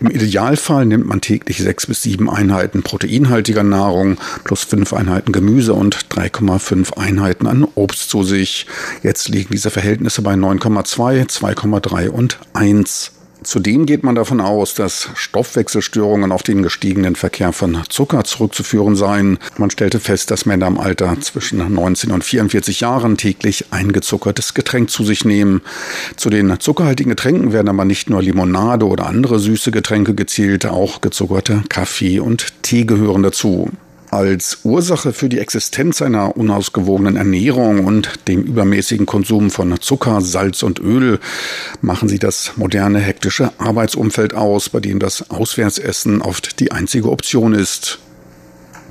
Im 0.00 0.10
Idealfall 0.10 0.84
nimmt 0.84 1.06
man 1.06 1.20
täglich 1.20 1.58
sechs 1.58 1.86
bis 1.86 2.02
sieben 2.02 2.28
Einheiten 2.28 2.82
proteinhaltiger 2.82 3.62
Nahrung 3.62 4.18
plus 4.42 4.64
fünf 4.64 4.92
Einheiten 4.92 5.30
Gemüse 5.30 5.72
und 5.74 5.96
3,5 6.10 6.98
Einheiten 6.98 7.46
an 7.46 7.66
Obst 7.76 8.10
zu 8.10 8.24
sich. 8.24 8.66
Jetzt 9.04 9.28
liegen 9.28 9.50
diese 9.52 9.70
Verhältnisse 9.70 10.20
bei 10.22 10.34
9,2, 10.34 11.28
2,3 11.28 12.08
und 12.08 12.40
1. 12.54 13.12
Zudem 13.42 13.86
geht 13.86 14.02
man 14.02 14.14
davon 14.14 14.40
aus, 14.40 14.74
dass 14.74 15.08
Stoffwechselstörungen 15.14 16.30
auf 16.30 16.42
den 16.42 16.62
gestiegenen 16.62 17.16
Verkehr 17.16 17.52
von 17.52 17.82
Zucker 17.88 18.24
zurückzuführen 18.24 18.96
seien. 18.96 19.38
Man 19.56 19.70
stellte 19.70 19.98
fest, 19.98 20.30
dass 20.30 20.44
Männer 20.44 20.66
im 20.66 20.78
Alter 20.78 21.18
zwischen 21.20 21.72
19 21.72 22.10
und 22.10 22.22
44 22.22 22.80
Jahren 22.80 23.16
täglich 23.16 23.66
ein 23.70 23.92
gezuckertes 23.92 24.52
Getränk 24.52 24.90
zu 24.90 25.04
sich 25.04 25.24
nehmen. 25.24 25.62
Zu 26.16 26.28
den 26.28 26.60
zuckerhaltigen 26.60 27.10
Getränken 27.10 27.52
werden 27.52 27.68
aber 27.68 27.86
nicht 27.86 28.10
nur 28.10 28.22
Limonade 28.22 28.86
oder 28.86 29.06
andere 29.06 29.38
süße 29.38 29.70
Getränke 29.70 30.14
gezielt, 30.14 30.66
auch 30.66 31.00
gezuckerte 31.00 31.62
Kaffee 31.68 32.20
und 32.20 32.62
Tee 32.62 32.84
gehören 32.84 33.22
dazu. 33.22 33.70
Als 34.10 34.58
Ursache 34.64 35.12
für 35.12 35.28
die 35.28 35.38
Existenz 35.38 36.02
einer 36.02 36.36
unausgewogenen 36.36 37.14
Ernährung 37.14 37.84
und 37.84 38.10
dem 38.26 38.42
übermäßigen 38.42 39.06
Konsum 39.06 39.50
von 39.50 39.80
Zucker, 39.80 40.20
Salz 40.20 40.64
und 40.64 40.80
Öl 40.80 41.20
machen 41.80 42.08
sie 42.08 42.18
das 42.18 42.56
moderne 42.56 42.98
hektische 42.98 43.52
Arbeitsumfeld 43.58 44.34
aus, 44.34 44.68
bei 44.68 44.80
dem 44.80 44.98
das 44.98 45.30
Auswärtsessen 45.30 46.22
oft 46.22 46.58
die 46.58 46.72
einzige 46.72 47.08
Option 47.08 47.54
ist. 47.54 48.00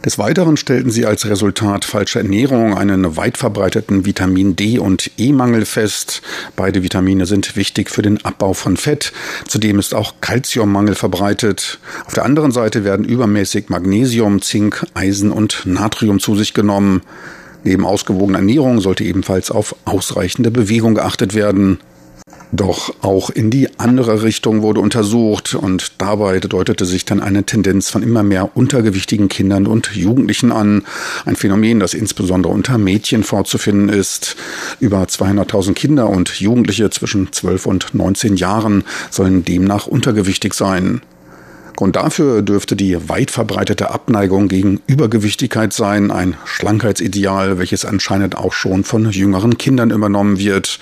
Des 0.06 0.18
Weiteren 0.18 0.56
stellten 0.56 0.92
sie 0.92 1.06
als 1.06 1.26
Resultat 1.26 1.84
falscher 1.84 2.22
Ernährung 2.22 2.78
einen 2.78 3.18
weit 3.18 3.38
verbreiteten 3.38 4.06
Vitamin 4.06 4.56
D 4.56 4.80
und 4.80 5.12
E-Mangel 5.18 5.66
fest. 5.66 6.22
Beide 6.56 6.84
Vitamine 6.84 7.26
sind 7.26 7.58
wichtig 7.58 7.90
für 7.90 8.02
den 8.02 8.24
Abbau 8.24 8.54
von 8.54 8.78
Fett. 8.78 9.12
Zudem 9.46 9.78
ist 9.78 9.94
auch 9.94 10.16
Kalziummangel 10.22 10.96
verbreitet. 10.96 11.80
Auf 12.06 12.14
der 12.14 12.24
anderen 12.24 12.52
Seite 12.52 12.86
werden 12.86 13.06
übermäßig 13.06 13.68
Magnesium, 13.68 14.42
Zink, 14.42 14.86
Eisen 14.94 15.32
und 15.32 15.64
Natrium 15.66 16.22
zu 16.22 16.34
sich 16.34 16.54
genommen. 16.54 17.02
Neben 17.66 17.86
ausgewogener 17.86 18.40
Ernährung 18.40 18.80
sollte 18.80 19.04
ebenfalls 19.04 19.52
auf 19.52 19.76
ausreichende 19.84 20.50
Bewegung 20.50 20.96
geachtet 20.96 21.34
werden. 21.34 21.78
Doch 22.52 22.96
auch 23.04 23.30
in 23.30 23.52
die 23.52 23.70
andere 23.80 24.24
Richtung 24.24 24.64
wurde 24.64 24.80
untersucht 24.80 25.54
und 25.54 25.94
dabei 26.00 26.40
deutete 26.40 26.86
sich 26.86 27.06
dann 27.06 27.20
eine 27.20 27.44
Tendenz 27.44 27.92
von 27.92 28.02
immer 28.02 28.24
mehr 28.24 28.58
untergewichtigen 28.58 29.30
Kindern 29.30 29.68
und 29.68 29.96
Jugendlichen 29.96 30.52
an. 30.52 30.84
Ein 31.26 31.36
Phänomen, 31.36 31.80
das 31.80 31.94
insbesondere 31.94 32.52
unter 32.52 32.80
Mädchen 32.80 33.24
vorzufinden 33.24 33.90
ist. 33.90 34.36
Über 34.80 35.04
200.000 35.04 35.74
Kinder 35.74 36.10
und 36.10 36.40
Jugendliche 36.40 36.90
zwischen 36.90 37.32
12 37.32 37.68
und 37.68 37.94
19 37.94 38.36
Jahren 38.36 38.84
sollen 39.12 39.46
demnach 39.46 39.86
untergewichtig 39.86 40.56
sein. 40.56 41.02
Grund 41.76 41.96
dafür 41.96 42.42
dürfte 42.42 42.76
die 42.76 43.08
weit 43.08 43.30
verbreitete 43.30 43.92
Abneigung 43.92 44.48
gegen 44.48 44.82
Übergewichtigkeit 44.88 45.72
sein, 45.72 46.10
ein 46.10 46.36
Schlankheitsideal, 46.46 47.60
welches 47.60 47.86
anscheinend 47.86 48.36
auch 48.36 48.54
schon 48.54 48.84
von 48.84 49.10
jüngeren 49.12 49.58
Kindern 49.58 49.92
übernommen 49.92 50.40
wird. 50.40 50.80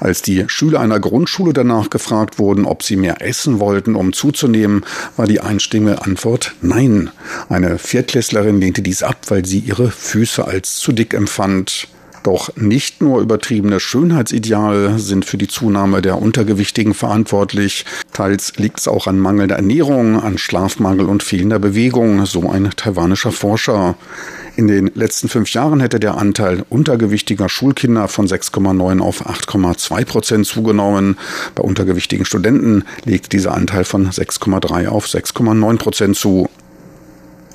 Als 0.00 0.22
die 0.22 0.44
Schüler 0.48 0.80
einer 0.80 0.98
Grundschule 0.98 1.52
danach 1.52 1.90
gefragt 1.90 2.38
wurden, 2.38 2.64
ob 2.64 2.82
sie 2.82 2.96
mehr 2.96 3.20
essen 3.20 3.60
wollten, 3.60 3.94
um 3.94 4.14
zuzunehmen, 4.14 4.84
war 5.16 5.26
die 5.26 5.40
einstimmige 5.40 6.02
Antwort 6.02 6.54
Nein. 6.62 7.10
Eine 7.50 7.78
Viertklässlerin 7.78 8.60
lehnte 8.60 8.80
dies 8.80 9.02
ab, 9.02 9.18
weil 9.28 9.44
sie 9.44 9.58
ihre 9.58 9.90
Füße 9.90 10.44
als 10.44 10.76
zu 10.76 10.92
dick 10.92 11.12
empfand. 11.12 11.88
Doch 12.22 12.54
nicht 12.56 13.00
nur 13.00 13.20
übertriebene 13.20 13.80
Schönheitsideale 13.80 14.98
sind 14.98 15.24
für 15.24 15.38
die 15.38 15.48
Zunahme 15.48 16.02
der 16.02 16.20
Untergewichtigen 16.20 16.92
verantwortlich. 16.92 17.86
Teils 18.12 18.56
liegt 18.56 18.80
es 18.80 18.88
auch 18.88 19.06
an 19.06 19.18
mangelnder 19.18 19.56
Ernährung, 19.56 20.20
an 20.20 20.36
Schlafmangel 20.36 21.06
und 21.06 21.22
fehlender 21.22 21.58
Bewegung, 21.58 22.26
so 22.26 22.50
ein 22.50 22.70
taiwanischer 22.76 23.32
Forscher. 23.32 23.96
In 24.56 24.68
den 24.68 24.90
letzten 24.94 25.30
fünf 25.30 25.50
Jahren 25.54 25.80
hätte 25.80 25.98
der 25.98 26.18
Anteil 26.18 26.66
untergewichtiger 26.68 27.48
Schulkinder 27.48 28.08
von 28.08 28.26
6,9 28.26 29.00
auf 29.00 29.26
8,2 29.26 30.04
Prozent 30.04 30.46
zugenommen. 30.46 31.16
Bei 31.54 31.62
untergewichtigen 31.62 32.26
Studenten 32.26 32.84
legt 33.04 33.32
dieser 33.32 33.54
Anteil 33.54 33.84
von 33.84 34.10
6,3 34.10 34.88
auf 34.88 35.06
6,9 35.06 35.78
Prozent 35.78 36.16
zu. 36.16 36.50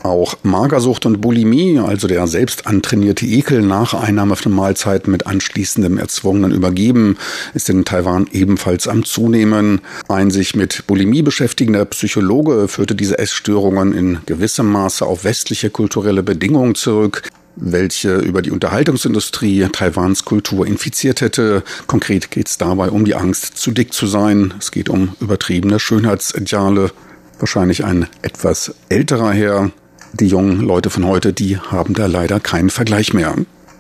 Auch 0.06 0.38
Magersucht 0.44 1.08
und 1.08 1.20
Bulimie, 1.20 1.80
also 1.80 2.08
der 2.08 2.28
selbst 2.28 2.68
antrainierte 2.68 3.26
Ekel 3.26 3.64
nach 3.64 3.96
Einnahme 3.96 4.36
von 4.36 4.52
Mahlzeiten 4.52 5.10
mit 5.10 5.26
anschließendem 5.26 5.98
erzwungenen 5.98 6.52
Übergeben, 6.52 7.18
ist 7.56 7.72
in 7.72 7.86
Taiwan 7.86 8.28
ebenfalls 8.32 8.88
am 8.88 9.04
Zunehmen. 9.04 9.82
Ein 10.08 10.30
sich 10.30 10.56
mit 10.56 10.86
Bulimie 10.86 11.24
beschäftigender 11.24 11.86
Psychologe 11.86 12.68
führte 12.68 12.94
diese 12.94 13.18
Essstörungen 13.18 13.94
in 13.94 14.20
gewissem 14.28 14.72
Maße 14.72 15.04
auf 15.04 15.24
westliche 15.24 15.72
kulturelle 15.72 16.22
Bedingungen 16.22 16.76
zurück 16.76 17.24
welche 17.58 18.18
über 18.18 18.42
die 18.42 18.52
Unterhaltungsindustrie 18.52 19.70
Taiwans 19.72 20.26
Kultur 20.26 20.68
infiziert 20.68 21.22
hätte. 21.22 21.64
Konkret 21.88 22.30
geht 22.30 22.50
es 22.50 22.58
dabei 22.58 22.90
um 22.90 23.06
die 23.06 23.16
Angst, 23.16 23.58
zu 23.58 23.72
dick 23.72 23.94
zu 23.94 24.08
sein. 24.08 24.54
Es 24.60 24.72
geht 24.72 24.90
um 24.90 25.16
übertriebene 25.22 25.80
Schönheitsideale. 25.80 26.92
Wahrscheinlich 27.40 27.86
ein 27.86 28.08
etwas 28.22 28.76
älterer 28.90 29.32
Herr, 29.32 29.72
die 30.20 30.28
jungen 30.28 30.62
Leute 30.62 30.90
von 30.90 31.06
heute, 31.06 31.34
die 31.34 31.58
haben 31.58 31.94
da 31.94 32.06
leider 32.06 32.40
keinen 32.40 32.70
Vergleich 32.70 33.14
mehr. 33.14 33.36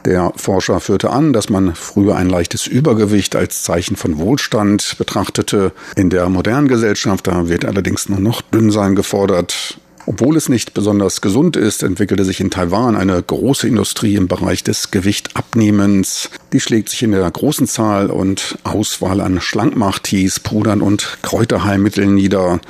Der 0.06 0.34
Forscher 0.36 0.80
führte 0.80 1.10
an, 1.10 1.34
dass 1.34 1.50
man 1.50 1.74
früher 1.74 2.16
ein 2.16 2.30
leichtes 2.30 2.68
Übergewicht 2.68 3.36
als 3.36 3.64
Zeichen 3.64 3.96
von 3.96 4.20
Wohlstand 4.20 4.96
betrachtete. 5.00 5.72
In 5.96 6.12
der 6.12 6.30
modernen 6.30 6.68
Gesellschaft, 6.68 7.26
da 7.26 7.50
wird 7.50 7.66
allerdings 7.66 8.08
nur 8.08 8.20
noch 8.20 8.42
Dünnsein 8.44 8.96
gefordert. 8.96 9.80
Obwohl 10.08 10.38
es 10.38 10.50
nicht 10.50 10.76
besonders 10.76 11.22
gesund 11.22 11.58
ist, 11.58 11.82
entwickelte 11.82 12.24
sich 12.24 12.40
in 12.40 12.52
Taiwan 12.52 12.96
eine 12.96 13.22
große 13.22 13.68
Industrie 13.68 14.16
im 14.16 14.28
Bereich 14.28 14.64
des 14.64 14.92
Gewichtabnehmens. 14.92 16.30
Die 16.56 16.62
schlägt 16.62 16.88
sich 16.88 17.04
in 17.04 17.12
der 17.12 17.30
großen 17.30 17.68
Zahl 17.68 18.10
und 18.10 18.58
Auswahl 18.64 19.20
an 19.20 19.42
Schlankmachtees, 19.42 20.40
Pudern 20.40 20.80
und 20.80 21.18
Kräuterheilmitteln 21.22 22.16
nieder. 22.16 22.62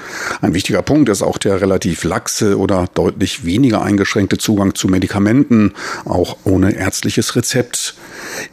Ein 0.41 0.55
wichtiger 0.55 0.81
Punkt 0.81 1.07
ist 1.07 1.21
auch 1.21 1.37
der 1.37 1.61
relativ 1.61 2.03
laxe 2.03 2.57
oder 2.57 2.87
deutlich 2.95 3.45
weniger 3.45 3.83
eingeschränkte 3.83 4.39
Zugang 4.39 4.73
zu 4.73 4.87
Medikamenten, 4.87 5.73
auch 6.03 6.37
ohne 6.45 6.75
ärztliches 6.75 7.35
Rezept. 7.35 7.93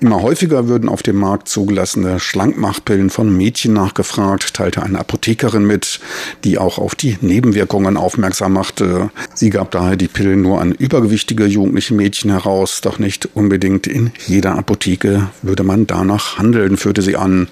Immer 0.00 0.20
häufiger 0.20 0.68
würden 0.68 0.90
auf 0.90 1.02
dem 1.02 1.16
Markt 1.16 1.48
zugelassene 1.48 2.20
Schlankmachpillen 2.20 3.08
von 3.08 3.34
Mädchen 3.34 3.72
nachgefragt, 3.72 4.52
teilte 4.52 4.82
eine 4.82 4.98
Apothekerin 4.98 5.64
mit, 5.64 5.98
die 6.44 6.58
auch 6.58 6.76
auf 6.76 6.94
die 6.94 7.16
Nebenwirkungen 7.22 7.96
aufmerksam 7.96 8.52
machte. 8.52 9.10
Sie 9.32 9.48
gab 9.48 9.70
daher 9.70 9.96
die 9.96 10.08
Pillen 10.08 10.42
nur 10.42 10.60
an 10.60 10.72
übergewichtige 10.72 11.46
jugendliche 11.46 11.94
Mädchen 11.94 12.30
heraus, 12.30 12.82
doch 12.82 12.98
nicht 12.98 13.30
unbedingt 13.32 13.86
in 13.86 14.12
jeder 14.26 14.56
Apotheke 14.58 15.21
würde 15.42 15.62
man 15.62 15.86
danach 15.86 16.38
handeln, 16.38 16.76
führte 16.76 17.02
sie 17.02 17.16
an. 17.16 17.48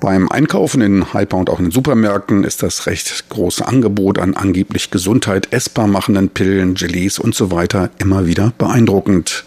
Beim 0.00 0.28
Einkaufen 0.28 0.80
in 0.80 1.14
Hyper 1.14 1.36
und 1.36 1.48
auch 1.48 1.60
in 1.60 1.70
Supermärkten 1.70 2.42
ist 2.42 2.62
das 2.62 2.86
recht 2.86 3.28
große 3.28 3.66
Angebot 3.66 4.18
an 4.18 4.34
angeblich 4.34 4.90
Gesundheit 4.90 5.52
essbar 5.52 5.86
machenden 5.86 6.28
Pillen, 6.28 6.74
Gelees 6.74 7.20
und 7.20 7.36
so 7.36 7.52
weiter 7.52 7.90
immer 7.98 8.26
wieder 8.26 8.52
beeindruckend. 8.58 9.44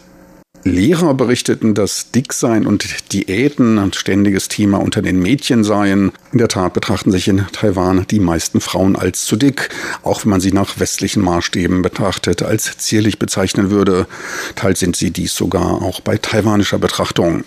Lehrer 0.67 1.13
berichteten, 1.13 1.75
dass 1.75 2.09
Dicksein 2.09 2.65
und 2.65 3.13
Diäten 3.13 3.77
ein 3.77 3.93
ständiges 3.93 4.47
Thema 4.47 4.79
unter 4.79 5.03
den 5.03 5.19
Mädchen 5.19 5.63
seien. 5.63 6.11
In 6.31 6.39
der 6.39 6.47
Tat 6.47 6.73
betrachten 6.73 7.11
sich 7.11 7.27
in 7.27 7.45
Taiwan 7.51 8.07
die 8.09 8.19
meisten 8.19 8.59
Frauen 8.59 8.95
als 8.95 9.25
zu 9.25 9.35
dick, 9.35 9.69
auch 10.01 10.25
wenn 10.25 10.31
man 10.31 10.41
sie 10.41 10.51
nach 10.51 10.79
westlichen 10.79 11.21
Maßstäben 11.21 11.83
betrachtet 11.83 12.41
als 12.41 12.79
zierlich 12.79 13.19
bezeichnen 13.19 13.69
würde. 13.69 14.07
Teils 14.55 14.79
sind 14.79 14.95
sie 14.95 15.11
dies 15.11 15.35
sogar 15.35 15.83
auch 15.83 16.01
bei 16.01 16.17
taiwanischer 16.17 16.79
Betrachtung. 16.79 17.43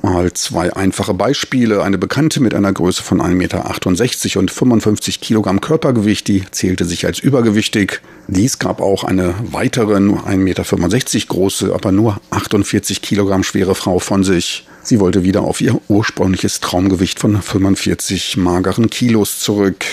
Mal 0.00 0.32
zwei 0.32 0.74
einfache 0.74 1.12
Beispiele. 1.12 1.82
Eine 1.82 1.98
Bekannte 1.98 2.40
mit 2.40 2.54
einer 2.54 2.72
Größe 2.72 3.02
von 3.02 3.20
1,68 3.20 3.34
Meter 3.34 4.40
und 4.40 4.50
55 4.50 5.20
Kilogramm 5.20 5.60
Körpergewicht, 5.60 6.26
die 6.28 6.44
zählte 6.50 6.86
sich 6.86 7.04
als 7.04 7.18
übergewichtig. 7.18 8.00
Dies 8.26 8.58
gab 8.58 8.80
auch 8.80 9.04
eine 9.04 9.34
weitere, 9.50 10.00
nur 10.00 10.26
1,65 10.26 10.36
Meter 10.36 11.26
große, 11.28 11.74
aber 11.74 11.92
nur 11.92 12.20
48 12.30 13.02
Kilogramm 13.02 13.42
schwere 13.42 13.74
Frau 13.74 13.98
von 13.98 14.24
sich. 14.24 14.66
Sie 14.82 14.98
wollte 14.98 15.24
wieder 15.24 15.42
auf 15.42 15.60
ihr 15.60 15.78
ursprüngliches 15.88 16.60
Traumgewicht 16.60 17.20
von 17.20 17.40
45 17.40 18.38
mageren 18.38 18.88
Kilos 18.88 19.40
zurück. 19.40 19.84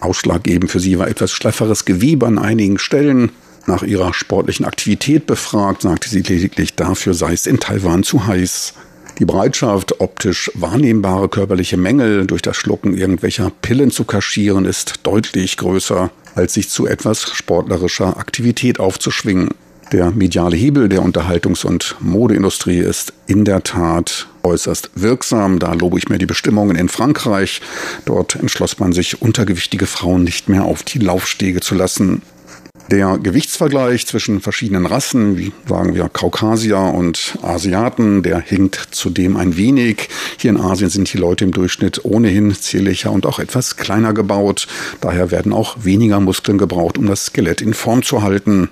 Ausschlaggebend 0.00 0.70
für 0.70 0.80
sie 0.80 0.98
war 0.98 1.08
etwas 1.08 1.32
schlafferes 1.32 1.84
Gewebe 1.84 2.26
an 2.26 2.38
einigen 2.38 2.78
Stellen. 2.78 3.32
Nach 3.66 3.82
ihrer 3.82 4.14
sportlichen 4.14 4.64
Aktivität 4.64 5.26
befragt, 5.26 5.82
sagte 5.82 6.08
sie 6.08 6.22
lediglich, 6.22 6.74
dafür 6.74 7.14
sei 7.14 7.32
es 7.32 7.46
in 7.46 7.60
Taiwan 7.60 8.02
zu 8.02 8.26
heiß. 8.26 8.74
Die 9.20 9.26
Bereitschaft, 9.26 10.00
optisch 10.00 10.50
wahrnehmbare 10.54 11.28
körperliche 11.28 11.76
Mängel 11.76 12.26
durch 12.26 12.40
das 12.40 12.56
Schlucken 12.56 12.96
irgendwelcher 12.96 13.52
Pillen 13.60 13.90
zu 13.90 14.04
kaschieren, 14.04 14.64
ist 14.64 15.00
deutlich 15.02 15.58
größer, 15.58 16.10
als 16.34 16.54
sich 16.54 16.70
zu 16.70 16.86
etwas 16.86 17.30
sportlerischer 17.30 18.16
Aktivität 18.16 18.80
aufzuschwingen. 18.80 19.50
Der 19.92 20.10
mediale 20.10 20.56
Hebel 20.56 20.88
der 20.88 21.02
Unterhaltungs- 21.02 21.66
und 21.66 21.96
Modeindustrie 22.00 22.78
ist 22.78 23.12
in 23.26 23.44
der 23.44 23.62
Tat 23.62 24.26
äußerst 24.42 24.90
wirksam. 24.94 25.58
Da 25.58 25.74
lobe 25.74 25.98
ich 25.98 26.08
mir 26.08 26.16
die 26.16 26.24
Bestimmungen 26.24 26.76
in 26.76 26.88
Frankreich. 26.88 27.60
Dort 28.06 28.36
entschloss 28.36 28.78
man 28.78 28.94
sich, 28.94 29.20
untergewichtige 29.20 29.84
Frauen 29.84 30.24
nicht 30.24 30.48
mehr 30.48 30.64
auf 30.64 30.82
die 30.82 30.98
Laufstege 30.98 31.60
zu 31.60 31.74
lassen. 31.74 32.22
Der 32.90 33.18
Gewichtsvergleich 33.18 34.04
zwischen 34.04 34.40
verschiedenen 34.40 34.84
Rassen, 34.84 35.38
wie 35.38 35.52
sagen 35.68 35.94
wir 35.94 36.08
Kaukasier 36.08 36.80
und 36.80 37.38
Asiaten, 37.40 38.24
der 38.24 38.40
hinkt 38.40 38.88
zudem 38.90 39.36
ein 39.36 39.56
wenig. 39.56 40.08
Hier 40.38 40.50
in 40.50 40.60
Asien 40.60 40.90
sind 40.90 41.12
die 41.12 41.18
Leute 41.18 41.44
im 41.44 41.52
Durchschnitt 41.52 42.04
ohnehin 42.04 42.52
zierlicher 42.52 43.12
und 43.12 43.26
auch 43.26 43.38
etwas 43.38 43.76
kleiner 43.76 44.12
gebaut. 44.12 44.66
Daher 45.00 45.30
werden 45.30 45.52
auch 45.52 45.76
weniger 45.84 46.18
Muskeln 46.18 46.58
gebraucht, 46.58 46.98
um 46.98 47.06
das 47.06 47.26
Skelett 47.26 47.60
in 47.60 47.74
Form 47.74 48.02
zu 48.02 48.22
halten. 48.22 48.70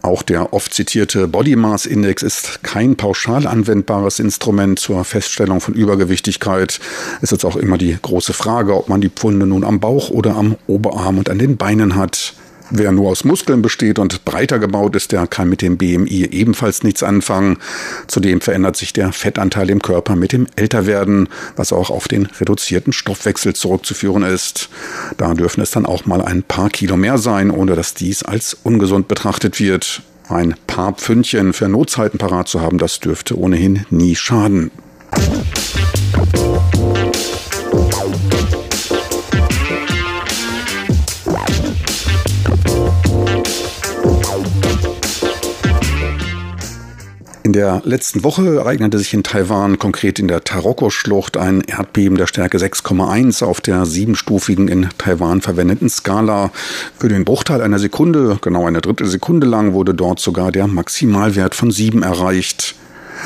Auch 0.00 0.22
der 0.22 0.52
oft 0.52 0.72
zitierte 0.72 1.26
Body 1.26 1.56
Mass 1.56 1.86
Index 1.86 2.22
ist 2.22 2.62
kein 2.62 2.94
pauschal 2.94 3.48
anwendbares 3.48 4.20
Instrument 4.20 4.78
zur 4.78 5.04
Feststellung 5.04 5.60
von 5.60 5.74
Übergewichtigkeit. 5.74 6.78
Es 7.20 7.32
ist 7.32 7.44
auch 7.44 7.56
immer 7.56 7.78
die 7.78 7.98
große 8.00 8.32
Frage, 8.32 8.76
ob 8.76 8.88
man 8.88 9.00
die 9.00 9.08
Pfunde 9.08 9.44
nun 9.44 9.64
am 9.64 9.80
Bauch 9.80 10.10
oder 10.10 10.36
am 10.36 10.54
Oberarm 10.68 11.18
und 11.18 11.28
an 11.28 11.40
den 11.40 11.56
Beinen 11.56 11.96
hat. 11.96 12.34
Wer 12.70 12.90
nur 12.90 13.10
aus 13.10 13.24
Muskeln 13.24 13.62
besteht 13.62 13.98
und 13.98 14.24
breiter 14.24 14.58
gebaut 14.58 14.96
ist, 14.96 15.12
der 15.12 15.26
kann 15.26 15.48
mit 15.48 15.62
dem 15.62 15.76
BMI 15.76 16.28
ebenfalls 16.32 16.82
nichts 16.82 17.02
anfangen. 17.02 17.58
Zudem 18.08 18.40
verändert 18.40 18.76
sich 18.76 18.92
der 18.92 19.12
Fettanteil 19.12 19.70
im 19.70 19.80
Körper 19.80 20.16
mit 20.16 20.32
dem 20.32 20.46
Älterwerden, 20.56 21.28
was 21.54 21.72
auch 21.72 21.90
auf 21.90 22.08
den 22.08 22.26
reduzierten 22.26 22.92
Stoffwechsel 22.92 23.54
zurückzuführen 23.54 24.24
ist. 24.24 24.68
Da 25.16 25.34
dürfen 25.34 25.60
es 25.60 25.70
dann 25.70 25.86
auch 25.86 26.06
mal 26.06 26.22
ein 26.22 26.42
paar 26.42 26.70
Kilo 26.70 26.96
mehr 26.96 27.18
sein, 27.18 27.50
ohne 27.50 27.76
dass 27.76 27.94
dies 27.94 28.24
als 28.24 28.54
ungesund 28.54 29.06
betrachtet 29.06 29.60
wird. 29.60 30.02
Ein 30.28 30.56
paar 30.66 30.92
Pfündchen 30.92 31.52
für 31.52 31.68
Notzeiten 31.68 32.18
parat 32.18 32.48
zu 32.48 32.60
haben, 32.60 32.78
das 32.78 32.98
dürfte 32.98 33.38
ohnehin 33.38 33.86
nie 33.90 34.16
schaden. 34.16 34.72
In 47.46 47.52
der 47.52 47.80
letzten 47.84 48.24
Woche 48.24 48.56
ereignete 48.56 48.98
sich 48.98 49.14
in 49.14 49.22
Taiwan, 49.22 49.78
konkret 49.78 50.18
in 50.18 50.26
der 50.26 50.42
Taroko-Schlucht, 50.42 51.36
ein 51.36 51.60
Erdbeben 51.60 52.18
der 52.18 52.26
Stärke 52.26 52.58
6,1 52.58 53.44
auf 53.44 53.60
der 53.60 53.86
siebenstufigen 53.86 54.66
in 54.66 54.88
Taiwan 54.98 55.40
verwendeten 55.40 55.88
Skala. 55.88 56.50
Für 56.98 57.08
den 57.08 57.24
Bruchteil 57.24 57.60
einer 57.60 57.78
Sekunde, 57.78 58.38
genau 58.42 58.66
eine 58.66 58.80
dritte 58.80 59.06
Sekunde 59.06 59.46
lang, 59.46 59.74
wurde 59.74 59.94
dort 59.94 60.18
sogar 60.18 60.50
der 60.50 60.66
Maximalwert 60.66 61.54
von 61.54 61.70
7 61.70 62.02
erreicht. 62.02 62.74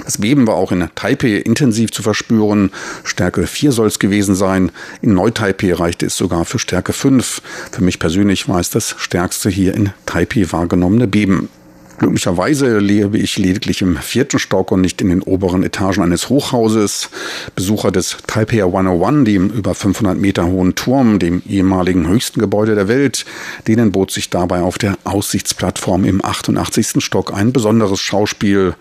Das 0.04 0.18
Beben 0.18 0.46
war 0.46 0.56
auch 0.56 0.70
in 0.70 0.86
Taipei 0.94 1.36
intensiv 1.36 1.90
zu 1.90 2.02
verspüren. 2.02 2.72
Stärke 3.04 3.46
4 3.46 3.72
soll 3.72 3.86
es 3.86 3.98
gewesen 3.98 4.34
sein. 4.34 4.70
In 5.00 5.14
Neu-Taipei 5.14 5.72
reichte 5.72 6.04
es 6.04 6.18
sogar 6.18 6.44
für 6.44 6.58
Stärke 6.58 6.92
5. 6.92 7.40
Für 7.72 7.82
mich 7.82 7.98
persönlich 7.98 8.50
war 8.50 8.60
es 8.60 8.68
das 8.68 8.96
stärkste 8.98 9.48
hier 9.48 9.74
in 9.74 9.94
Taipei 10.04 10.44
wahrgenommene 10.52 11.06
Beben. 11.06 11.48
Glücklicherweise 12.00 12.78
lebe 12.78 13.18
ich 13.18 13.36
lediglich 13.36 13.82
im 13.82 13.98
vierten 13.98 14.38
Stock 14.38 14.72
und 14.72 14.80
nicht 14.80 15.02
in 15.02 15.10
den 15.10 15.20
oberen 15.20 15.62
Etagen 15.62 16.02
eines 16.02 16.30
Hochhauses. 16.30 17.10
Besucher 17.54 17.90
des 17.90 18.16
Taipei 18.26 18.64
101, 18.64 19.26
dem 19.26 19.50
über 19.50 19.74
500 19.74 20.16
Meter 20.16 20.46
hohen 20.46 20.74
Turm, 20.74 21.18
dem 21.18 21.42
ehemaligen 21.46 22.08
höchsten 22.08 22.40
Gebäude 22.40 22.74
der 22.74 22.88
Welt, 22.88 23.26
denen 23.68 23.92
bot 23.92 24.12
sich 24.12 24.30
dabei 24.30 24.62
auf 24.62 24.78
der 24.78 24.96
Aussichtsplattform 25.04 26.06
im 26.06 26.24
88. 26.24 27.04
Stock 27.04 27.34
ein 27.34 27.52
besonderes 27.52 28.00
Schauspiel. 28.00 28.76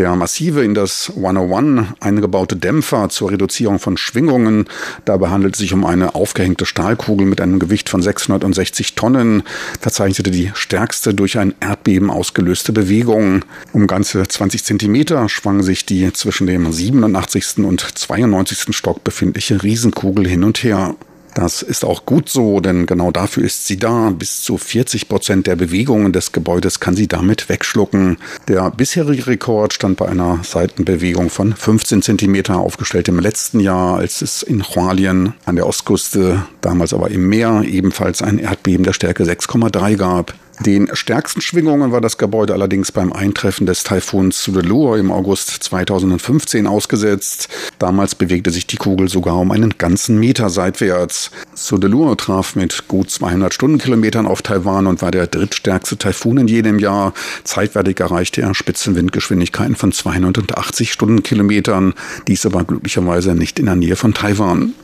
Der 0.00 0.16
massive 0.16 0.64
in 0.64 0.72
das 0.72 1.12
101 1.14 1.88
eingebaute 2.00 2.56
Dämpfer 2.56 3.10
zur 3.10 3.32
Reduzierung 3.32 3.78
von 3.78 3.98
Schwingungen, 3.98 4.64
dabei 5.04 5.28
handelt 5.28 5.56
es 5.56 5.58
sich 5.58 5.74
um 5.74 5.84
eine 5.84 6.14
aufgehängte 6.14 6.64
Stahlkugel 6.64 7.26
mit 7.26 7.38
einem 7.38 7.58
Gewicht 7.58 7.90
von 7.90 8.00
660 8.00 8.94
Tonnen, 8.94 9.42
verzeichnete 9.78 10.30
die 10.30 10.52
stärkste 10.54 11.12
durch 11.12 11.36
ein 11.36 11.54
Erdbeben 11.60 12.08
ausgelöste 12.08 12.72
Bewegung. 12.72 13.44
Um 13.74 13.86
ganze 13.86 14.26
20 14.26 14.64
Zentimeter 14.64 15.28
schwang 15.28 15.62
sich 15.62 15.84
die 15.84 16.10
zwischen 16.14 16.46
dem 16.46 16.72
87. 16.72 17.58
und 17.58 17.82
92. 17.82 18.74
Stock 18.74 19.04
befindliche 19.04 19.62
Riesenkugel 19.62 20.26
hin 20.26 20.44
und 20.44 20.62
her. 20.62 20.94
Das 21.34 21.62
ist 21.62 21.84
auch 21.84 22.06
gut 22.06 22.28
so, 22.28 22.60
denn 22.60 22.86
genau 22.86 23.10
dafür 23.10 23.44
ist 23.44 23.66
sie 23.66 23.76
da. 23.76 24.10
Bis 24.10 24.42
zu 24.42 24.58
40 24.58 25.08
Prozent 25.08 25.46
der 25.46 25.56
Bewegungen 25.56 26.12
des 26.12 26.32
Gebäudes 26.32 26.80
kann 26.80 26.96
sie 26.96 27.06
damit 27.06 27.48
wegschlucken. 27.48 28.18
Der 28.48 28.70
bisherige 28.70 29.26
Rekord 29.26 29.72
stand 29.72 29.96
bei 29.96 30.08
einer 30.08 30.40
Seitenbewegung 30.42 31.30
von 31.30 31.54
15 31.54 32.02
Zentimeter, 32.02 32.58
aufgestellt 32.58 33.08
im 33.08 33.18
letzten 33.18 33.60
Jahr, 33.60 33.96
als 33.96 34.22
es 34.22 34.42
in 34.42 34.62
Hualien 34.62 35.34
an 35.44 35.56
der 35.56 35.66
Ostküste, 35.66 36.44
damals 36.60 36.92
aber 36.92 37.10
im 37.10 37.28
Meer, 37.28 37.62
ebenfalls 37.64 38.22
ein 38.22 38.38
Erdbeben 38.38 38.84
der 38.84 38.92
Stärke 38.92 39.24
6,3 39.24 39.96
gab. 39.96 40.34
Den 40.66 40.90
stärksten 40.92 41.40
Schwingungen 41.40 41.90
war 41.90 42.02
das 42.02 42.18
Gebäude 42.18 42.52
allerdings 42.52 42.92
beim 42.92 43.14
Eintreffen 43.14 43.64
des 43.64 43.82
Taifuns 43.82 44.42
Sudelur 44.42 44.98
im 44.98 45.10
August 45.10 45.48
2015 45.48 46.66
ausgesetzt. 46.66 47.48
Damals 47.78 48.14
bewegte 48.14 48.50
sich 48.50 48.66
die 48.66 48.76
Kugel 48.76 49.08
sogar 49.08 49.38
um 49.38 49.52
einen 49.52 49.78
ganzen 49.78 50.20
Meter 50.20 50.50
seitwärts. 50.50 51.30
Sudelur 51.54 52.14
traf 52.18 52.56
mit 52.56 52.88
gut 52.88 53.10
200 53.10 53.54
Stundenkilometern 53.54 54.26
auf 54.26 54.42
Taiwan 54.42 54.86
und 54.86 55.00
war 55.00 55.10
der 55.10 55.28
drittstärkste 55.28 55.96
Taifun 55.96 56.36
in 56.36 56.46
jedem 56.46 56.78
Jahr. 56.78 57.14
Zeitwärtig 57.44 57.98
erreichte 57.98 58.42
er 58.42 58.54
Spitzenwindgeschwindigkeiten 58.54 59.76
von 59.76 59.92
280 59.92 60.92
Stundenkilometern. 60.92 61.94
Dies 62.28 62.44
aber 62.44 62.64
glücklicherweise 62.64 63.34
nicht 63.34 63.58
in 63.58 63.64
der 63.64 63.76
Nähe 63.76 63.96
von 63.96 64.12
Taiwan. 64.12 64.74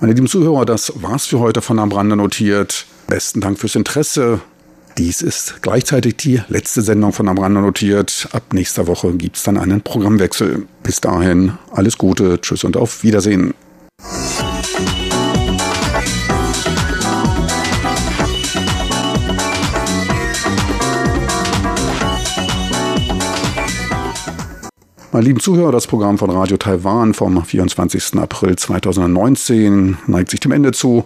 Meine 0.00 0.12
lieben 0.12 0.26
Zuhörer, 0.26 0.64
das 0.64 0.92
war's 0.96 1.26
für 1.26 1.38
heute 1.38 1.62
von 1.62 1.78
am 1.78 1.92
Rande 1.92 2.16
notiert. 2.16 2.86
Besten 3.06 3.40
Dank 3.40 3.60
fürs 3.60 3.76
Interesse. 3.76 4.40
Dies 4.96 5.22
ist 5.22 5.60
gleichzeitig 5.60 6.16
die 6.18 6.40
letzte 6.48 6.80
Sendung 6.80 7.12
von 7.12 7.28
Am 7.28 7.36
Rande 7.36 7.60
notiert. 7.60 8.28
Ab 8.30 8.52
nächster 8.52 8.86
Woche 8.86 9.12
gibt 9.14 9.36
es 9.36 9.42
dann 9.42 9.58
einen 9.58 9.80
Programmwechsel. 9.80 10.68
Bis 10.84 11.00
dahin 11.00 11.58
alles 11.72 11.98
Gute, 11.98 12.40
tschüss 12.40 12.62
und 12.62 12.76
auf 12.76 13.02
Wiedersehen. 13.02 13.54
Meine 25.10 25.26
lieben 25.26 25.40
Zuhörer, 25.40 25.72
das 25.72 25.88
Programm 25.88 26.18
von 26.18 26.30
Radio 26.30 26.56
Taiwan 26.56 27.14
vom 27.14 27.44
24. 27.44 28.14
April 28.16 28.54
2019 28.54 29.96
neigt 30.06 30.30
sich 30.30 30.38
dem 30.38 30.52
Ende 30.52 30.70
zu. 30.70 31.04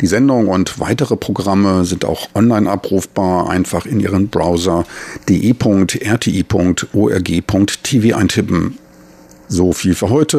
Die 0.00 0.06
Sendung 0.06 0.48
und 0.48 0.80
weitere 0.80 1.16
Programme 1.16 1.84
sind 1.84 2.04
auch 2.04 2.28
online 2.34 2.70
abrufbar. 2.70 3.48
Einfach 3.50 3.86
in 3.86 4.00
Ihren 4.00 4.28
Browser 4.28 4.84
de.rti.org.tv 5.28 5.86
eintippen. 8.16 8.78
So 9.48 9.72
viel 9.72 9.94
für 9.94 10.10
heute. 10.10 10.38